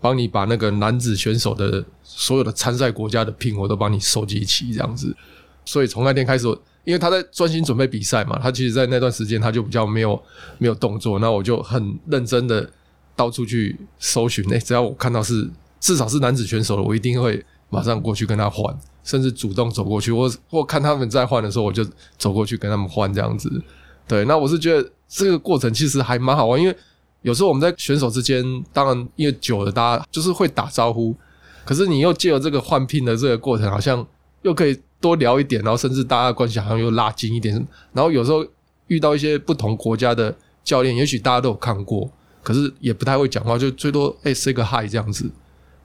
[0.00, 5.14] 帮你把那个男子选手的所有的参赛国家的聘，我都帮你收集齐，这样子。”
[5.64, 6.46] 所以从那天开始，
[6.82, 10.20] 因为他在专心准备比赛嘛，他其实，在那段时间他就比较没有
[10.56, 12.68] 没有动作，那我就很认真的。
[13.18, 15.50] 到处去搜寻，哎，只要我看到是
[15.80, 21.84] 至少是男子选手的，我一定会马上过去跟他换，甚至主动走过去，或或看他们在换的时候，我就
[22.16, 23.50] 走过去跟他们换这样子。
[24.06, 26.76] 对，那我是觉得这个过程其实还蛮好玩，因为
[27.22, 31.12] 有时候我们在选手之间，当然因为久了，大家就是会打招呼，
[31.64, 34.06] 可是你又借由这个换聘的这个过程，好像
[34.42, 37.54] 又可以多聊一点，然后甚至大家关系好像又拉近一点。
[37.92, 38.46] 然后有时候
[38.86, 42.08] 遇到一些不同国家的教练，也许大家都有看过。
[42.48, 45.30] 可是也不太会讲话，就最多哎 say 个 hi 这样子。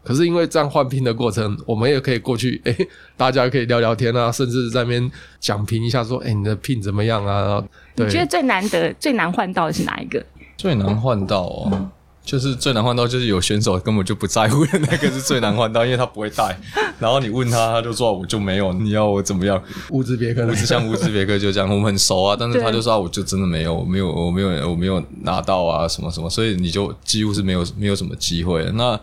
[0.02, 2.74] 可是因为这样换拼的过程，我们也可以过去哎，
[3.18, 5.12] 大家可以聊聊天啊，甚至在那边
[5.42, 7.62] 讲评一下，说哎你的聘怎么样啊？
[7.96, 10.26] 你觉得最难得、最难换到的是哪一个？
[10.56, 11.92] 最难换到哦。
[12.26, 16.58] 就是最难换到，就是有选手根本就不在乎的那个是最难换到，因为他不会带。
[16.98, 19.62] 然后你问他，他就说我就没有，你要我怎么样？
[19.90, 22.36] 乌兹别克，乌兹像乌兹别克就这样，我们很熟啊。
[22.40, 28.64] 但是他就说我就真的没有，没有，我没有，我没有拿到啊，什么什么，所以你就几乎是没有没有什么机会。
[28.74, 28.98] 那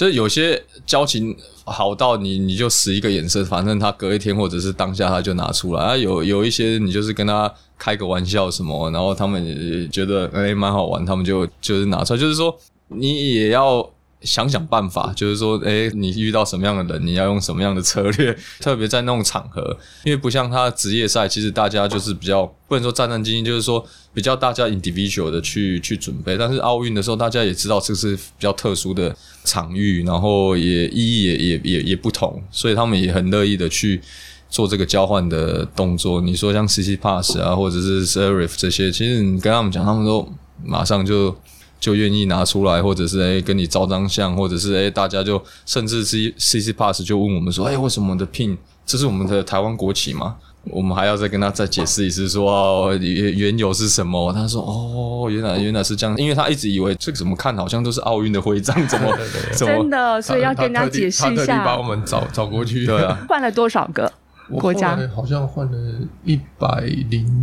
[0.00, 5.94] 就是有些交情好到你你就使一个眼色，反正他隔一天或者是当下他就拿出来啊。
[5.94, 12.56] 有有一些你就是跟他开个玩笑什么，然后他们也觉得哎蛮好玩，他们就就是拿出来，就是说
[12.88, 13.86] 你也要。
[14.22, 18.36] 想想办法，就是说，诶，你遇到什么样的人，你要用什么样的策略？
[18.60, 26.36] 特别在那种场合，因为不像他职业赛，其实大家就是比较不能说战战兢兢，就是说比较大家 individual 的去去准备。
[26.36, 34.02] 但是奥运的时候，大家也知道这是比较特殊的场域，然后也意义也也也也不同，所以他们也很乐意的去
[34.50, 36.20] 做这个交换的动作。
[36.20, 40.30] 你说像 CC Pass 啊，或者是 Serif 这些，其实你跟他们讲，他们都
[40.62, 41.34] 马上就。
[41.80, 48.56] 就愿意拿出来，或者是诶跟你照张相，或者是诶大家就甚至是 C C Pass 就问我们说，诶为什么的 Pin
[48.86, 50.36] 这是我们的台湾国旗吗？
[50.64, 54.30] 我们还要再跟他再解释一次，说原原由是什么？
[54.30, 59.10] 他说哦，原来原来是这样，因为他一直以为这个怎么看好像都是奥运的徽章，怎么
[59.56, 60.20] 真的？
[60.20, 61.34] 所以要跟人家解释一下。
[61.34, 64.12] 他特地把我们找找过去，对啊，换了多少个
[64.50, 64.98] 国家？
[65.16, 65.78] 好像换了
[66.26, 67.42] 一百零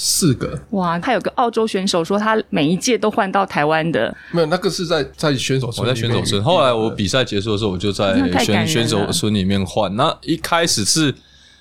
[0.00, 0.34] 四。
[0.34, 0.98] 个哇！
[0.98, 4.14] 他有个澳洲选手说，他每一届都换到台湾的。
[4.30, 5.84] 没有，那个是在在选手村。
[5.84, 6.42] 我在选手村。
[6.44, 9.94] 后来我比赛结束的时候，我就在选选手村里面换。
[9.96, 11.12] 那一开始是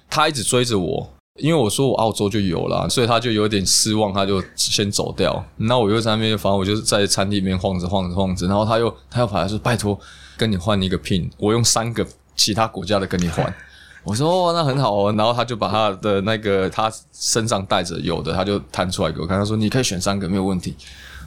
[0.09, 1.09] 他一直追着我，
[1.39, 5.43] 因为我说我澳洲就有了，所以他就有点失望，他就先走掉。
[5.55, 9.99] 那我又在那边，反正我就是在餐厅里面晃着晃着晃着，然后他又他又跑来说：“拜托，
[10.37, 13.51] 跟你换一个 pin，我用三个其他国家的跟你换。”
[14.07, 19.37] 我说哦，那很好哦，然后他就把他的那个他身上带着有的，他就弹出来给我看。
[19.37, 20.73] 他说你可以选三个，没有问题。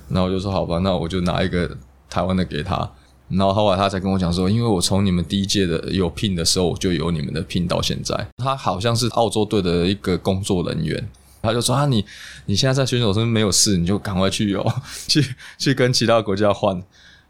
[0.08, 1.70] 然后我就说好吧，那我就拿一个
[2.08, 2.90] 台湾的给他。
[3.28, 8.26] 然后后来他才跟我讲说，因为我从你们第一届的有聘的时候就有你们的聘到现在。
[8.38, 11.06] 他好像是澳洲队的一个工作人员，
[11.42, 12.02] 他就说啊，你
[12.46, 14.64] 你现在在选手村没有事，你就赶快去哦，
[15.06, 15.22] 去
[15.58, 16.82] 去跟其他国家换。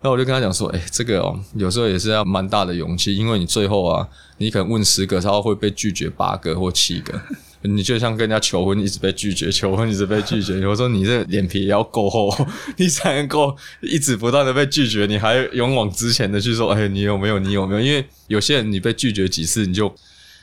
[0.03, 7.21] 那我就跟他讲说，哎，这个哦，有时候也是要蛮大的勇气，因为你最后啊，你可能问十个，他会被拒绝八个或七个。
[7.63, 10.59] 你就像跟人家求婚，一直被拒绝，求婚一直被拒绝。
[10.61, 12.35] 有时候你这脸皮也要够厚，
[12.79, 17.39] 你才能够一直不断的被拒绝，你还勇往直前的去说，哎，你有没有？
[17.39, 17.81] 你有没有？
[17.83, 19.95] 因为有些人你被拒绝几次，你就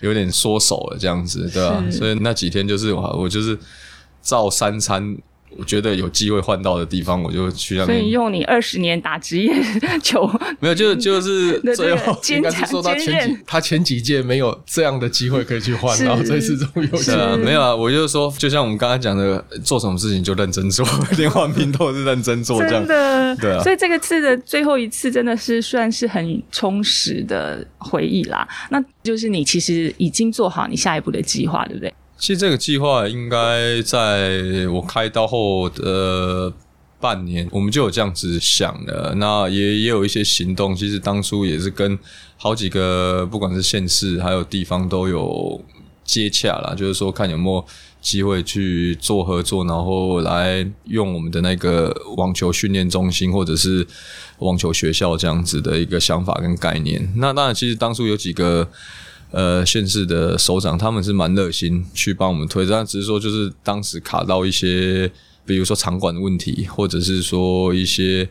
[0.01, 1.83] 有点缩手了，这样子，对吧？
[1.89, 3.57] 所以那几天就是我，我就是
[4.21, 5.17] 照三餐。
[5.55, 7.99] 我觉得有机会换到的地方，我就去那边。
[7.99, 9.53] 所以用你二十年打职业
[10.03, 10.29] 球，
[10.59, 16.97] 没有，就就是 最后应该是说他前几他前几届没有这样的机会可以去换，然后这次终于有。
[16.97, 20.85] 是啊，没有啊，我就是说，就像我们刚刚讲的，做什么事情就认真做，
[21.17, 23.63] 连换拼都是认真做，这样的对啊。
[23.63, 28.47] 所以这个次的最后一次真的是算是很充实的回忆啦。
[28.69, 31.93] 那就是你其实已经做好你下一步的计划，对不对？
[32.19, 36.51] 其实这个计划应该在我开刀后的
[36.99, 39.13] 半年，我们就有这样子想的。
[39.17, 40.75] 那也也有一些行动。
[40.75, 41.97] 其实当初也是跟
[42.35, 45.63] 好几个，不管是县市还有地方都有
[46.03, 47.63] 接洽啦，就是说看有没有
[48.01, 53.85] 机会去做合作，然后来用我们的那个网球训练中心或者是
[54.39, 57.13] 网球学校这样子的一个想法跟概念。
[57.17, 58.67] 那当然，其实当初有几个。
[59.31, 65.11] 呃，县市的首长他们是蛮热心去帮我们推，但只是说就是当时卡到一些，
[65.45, 68.29] 比如说场馆的问题，或者是说一些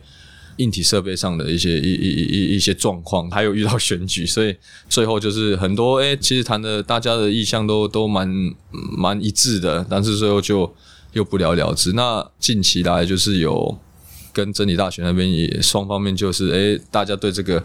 [0.57, 4.55] 硬体设备上的一些一一一一些状况，还有遇到选举，所以
[4.89, 8.27] 最后就是很多哎，其实谈的大家的意向都都蛮
[8.71, 10.73] 蛮一致的，但是最后就
[11.13, 11.93] 又不了了之。
[11.93, 13.77] 那近期来就是有
[14.33, 17.63] 跟真理大学那边也双方面就是哎，大家对这个。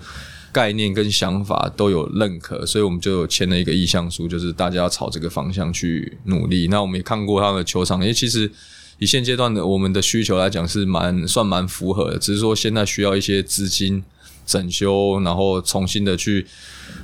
[0.52, 6.68] 概念跟想法都有认可，所以我们就有签了一个意向书，就是大家要朝这个方向去努力。
[6.68, 8.50] 那我们也看过他的球场，因为其实
[8.98, 14.04] 以现阶段的我们的需求来讲是蛮算蛮符合的，只是说现在需要一些资金
[14.44, 16.46] 整修，然后重新的去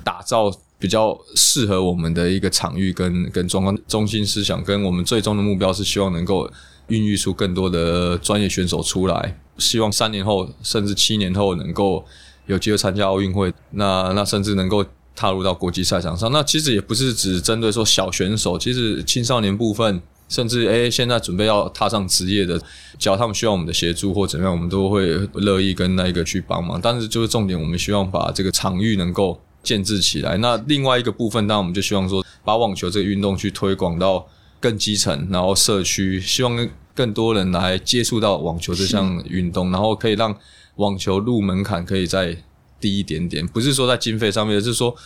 [0.05, 3.76] 打造比较适合我们的一个场域跟跟状况。
[3.88, 6.51] 中心思想跟我们最终的目标是希望能够
[6.88, 12.05] 孕育出更多的专业选手出来，希望三年后甚至七年后能够。
[12.49, 14.84] 有机会参加奥运会，那那甚至能够
[15.14, 16.32] 踏入到国际赛场上。
[16.32, 22.59] 那其实也不是只针对说小选手，其实青少年部分，甚至诶现在准备要踏上职业的，
[22.99, 26.80] 只要他们需要我们的协助或怎么样，我们都会乐意跟那一个去帮忙。
[26.80, 30.38] 但是就是重点，我们希望把这个场域能够建制起来。
[30.38, 34.26] 那另外一个部分，当然我们就希望说，把网球这个运动去推广到
[34.59, 40.34] 更基层，然后社区，希望更多人来接触到网球这项运动，然后可以让。
[40.78, 42.36] 网球入门槛可以再
[42.80, 44.96] 低一点点，不是说在经费上面，而是说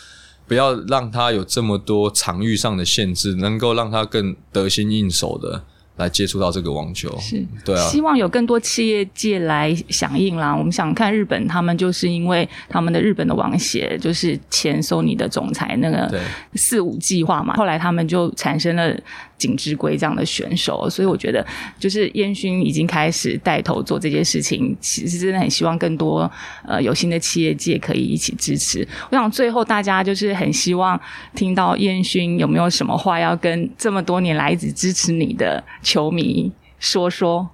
[0.46, 5.64] 不要让他有这么多场域上的限制，能够让他更得心应手的
[5.96, 7.14] 来接触到这个网球。
[7.18, 10.54] 是，对啊，希望有更多企业界来响应啦。
[10.54, 16.12] 我们想看日本，他们就是因为他们的日本的网协就是前索尼的总裁那个
[16.54, 18.94] 四五计划嘛，后来他们就产生了
[19.36, 21.44] 景之圭这样的选手，所以我觉得
[21.78, 26.30] 就是烟熏已经开始带头做这件事情，其实真的很希望更多
[26.66, 28.86] 呃有心的企业界可以一起支持。
[29.10, 30.98] 我想最后大家就是很希望
[31.34, 35.62] 听到烟熏有没有什么话要跟这么多年来一直支持你的
[35.92, 37.50] 球迷说说。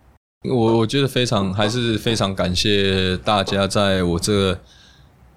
[0.49, 4.61] 我我觉得非常还是非常感谢大家在我这个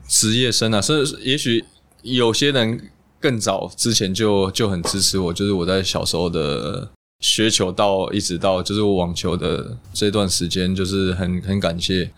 [0.08, 1.66] 职业生啊，甚至也许
[2.04, 2.80] 有些人
[3.20, 6.92] 更早之前就就很支持我，就是我在小时候的
[7.22, 12.12] 学球到一直到就是我网球的这段时间，就是很很感谢，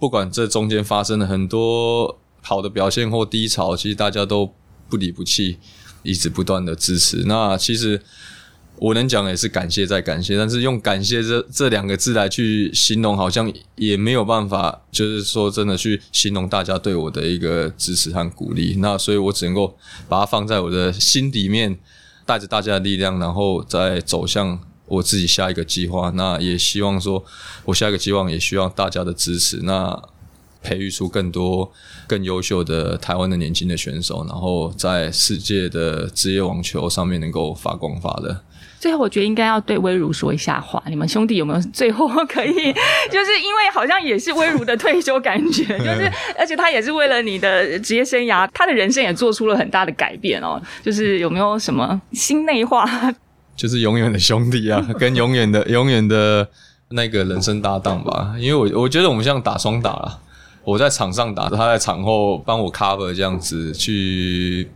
[0.00, 4.52] 不管这中间发生了很多好的表现或低潮，其实大家都
[4.88, 5.58] 不离不弃，
[6.02, 7.22] 一直不断的支持。
[7.26, 8.02] 那其实。
[8.76, 18.76] 我能讲也是感谢再感谢，但是用感谢这这两个字来去形容，好像也没有办法，就是说真的去形容大家对我的一个支持和鼓励。
[18.78, 19.76] 那所以我只能够
[20.08, 21.78] 把它放在我的心里面，
[22.26, 26.10] 带着大家的力量，然后再走向我自己下一个计划。
[26.10, 27.24] 那也希望说，
[27.64, 29.60] 我下一个计划也需要大家的支持。
[29.62, 30.02] 那
[30.62, 31.70] 培育出更多
[32.06, 38.40] 更优秀的台湾的年轻的选手，然后在世界的职业网球上面能够发光发热。
[38.84, 40.82] 最后，我觉得应该要对威如说一下话。
[40.88, 42.52] 你们兄弟有没有最后可以？
[43.10, 50.60] 就是因为好像也是威如的退休感觉， 就是而且他也是为了你的职业生涯，他的人生也做出了很大的改变哦。
[50.82, 52.86] 就是有没有什么心内话？
[53.56, 56.46] 就是永远的兄弟啊，跟永远的永远的
[56.90, 58.34] 那个人生搭档吧。
[58.38, 60.20] 因为我我觉得我们像打双打了，
[60.62, 64.68] 我在场上打，他在场后帮我 cover 这样子去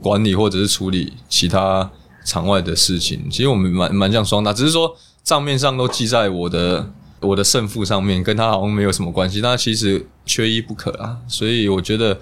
[0.00, 1.88] 管理或者是处理其他。
[2.24, 6.88] 场外的事情，其实我们蛮蛮像双打，只是说账面上都记在我的
[7.20, 9.40] 我的胜负上面，跟他好像没有什么关系。
[9.40, 12.20] 但其实缺一不可啊，所以我觉得，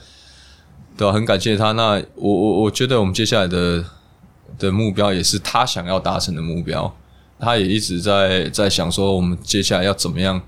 [0.97, 1.13] 对？
[1.13, 1.73] 很感谢他。
[1.73, 3.85] 那我我我觉得我们接下来的
[4.59, 6.95] 的目标也是他想要达成的目标。
[7.39, 10.41] 他也一直在在想说，我们接下来要怎么样，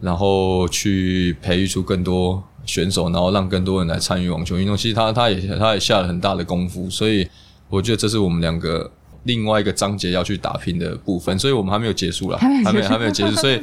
[0.00, 4.76] 然后去培育出更多选手，然后让更多人来参与网球运动。
[4.76, 7.28] 其实他他也他也下了很大的功夫，所以。
[7.68, 8.90] 我觉得这是我们两个
[9.24, 13.60] 另外一个章节要去打拼的部分，所以我们还没有结束了，还没还没有结束，所以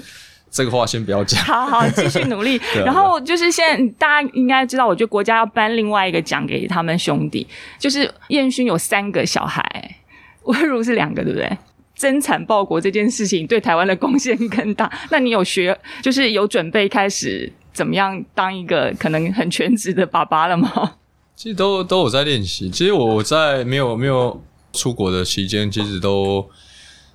[0.49, 1.41] 这个话先不要讲。
[1.45, 2.59] 好好继续努力。
[2.85, 7.47] 然后就是现在大家应该知道，我觉得国家要颁另外一个奖给他们兄弟，
[7.79, 9.95] 就是燕勋有三个小孩，
[10.43, 11.57] 魏如是两个，对不对？
[11.95, 14.91] 增产报国这件事情对台湾的贡献更大。
[15.11, 20.95] 那你有学，就是有准备开始怎么样当一个可能很全职的爸爸了吗？
[21.41, 22.69] 其实都都有在练习。
[22.69, 24.39] 其实我在没有没有
[24.73, 26.47] 出国的期间，其实都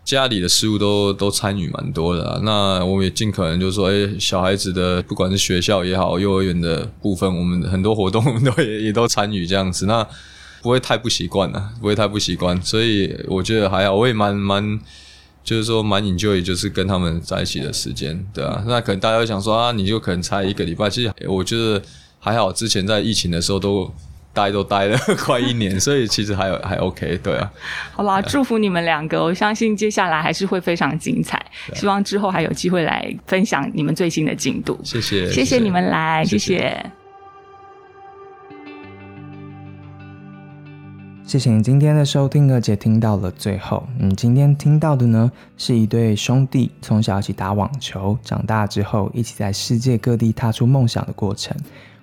[0.04, 2.40] 家里的事务都都参与蛮多的。
[2.42, 9.86] 那我们也尽可能就是说，哎，小孩子的不管是学校也好，幼儿园的部分，我们很多活动我们都也 也都参与这样子。
[9.86, 10.04] 那
[10.60, 12.60] 不会太不习惯了，不会太不习惯。
[12.60, 14.80] 所以我觉得还好，我也蛮蛮
[15.44, 18.64] 就是说蛮 enjoy，就是跟他们在一起的时间，对啊。
[18.66, 20.90] 那可能大家会想说啊，你就可能才一个礼拜。
[20.90, 21.80] 其实我觉得
[22.18, 23.88] 还好，之前在疫情的时候都。
[24.36, 27.50] 待都待了 快一年， 所以其实还有还 OK，对啊。
[27.92, 31.42] 好啦，祝福你们两个，我相信接下来还是会非常精彩。
[31.74, 34.78] 希望之后还有机会来分享你们最新的进度。
[34.84, 36.84] 谢谢，谢谢你们来，谢谢。
[41.24, 43.84] 谢谢你今天的收听，而且听到了最后。
[43.98, 51.56] 嗯，今天听到的呢，是一对兄弟从小一起打网球，长大之后一起在世界各地踏出梦想的过程。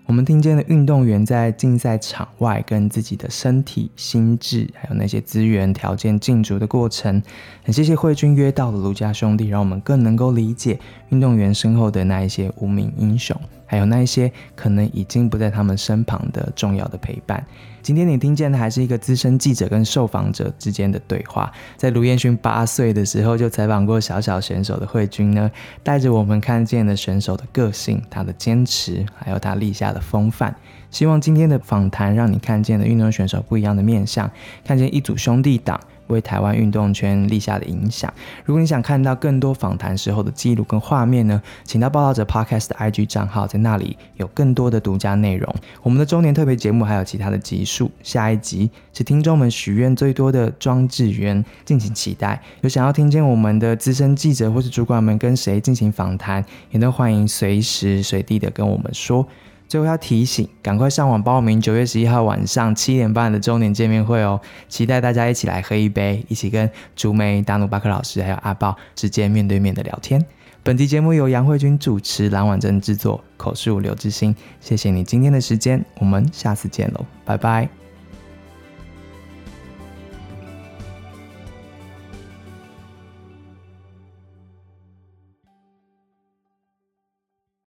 [0.05, 7.21] 我们听见的运动员在竞赛场外跟自己的身体、心智，还有那些资源条件竞逐的过程，
[7.63, 10.77] 很谢谢慧君约到了卢家兄弟，让我们更能够理解
[11.13, 17.45] 运动员身后的那一些无名英雄，还有那一些可能已经不在他们身旁的重要的陪伴。
[17.83, 21.51] 今天你听见的还是一个资深记者跟受访者之间的对话。
[21.77, 25.51] 在卢彦勋八岁的时候就采访过小小选手的慧君呢，
[25.83, 30.55] 带着我们看见了选手的个性、他的坚持，还有他立下的风范。
[30.89, 34.31] 希望今天的访谈让你看见了运动选手不一样的面相，
[34.65, 35.79] 看见一组兄弟党。
[36.13, 38.13] 为台湾运动圈立下的影响。
[38.45, 45.53] 如果你想看到更多访谈时候的记录跟画面呢，请到报道者 Podcast 的 IG 账号，在那里有更多的独家内容。
[45.81, 52.41] 我们的周年特别节目还有其他的集数，下一集是听众们许愿最多的庄智渊，敬请期待。
[52.61, 59.27] 有想要听见我们的资深记者或是主管们跟谁进行访谈，也都欢迎随时随地的跟我们说。
[59.67, 64.39] 最后要提醒，赶快上网报名九月十一号晚上七点半的周年见面会哦！
[64.69, 70.23] 期待大家一起来喝一杯，一起跟竹梅、达努巴克老师还有阿豹直接面对面的聊天。
[70.61, 74.33] 本期节目由杨慧君主持，蓝婉珍制作，口述刘志新。
[74.61, 77.82] 谢谢你今天的时间，我们下次见喽，拜拜。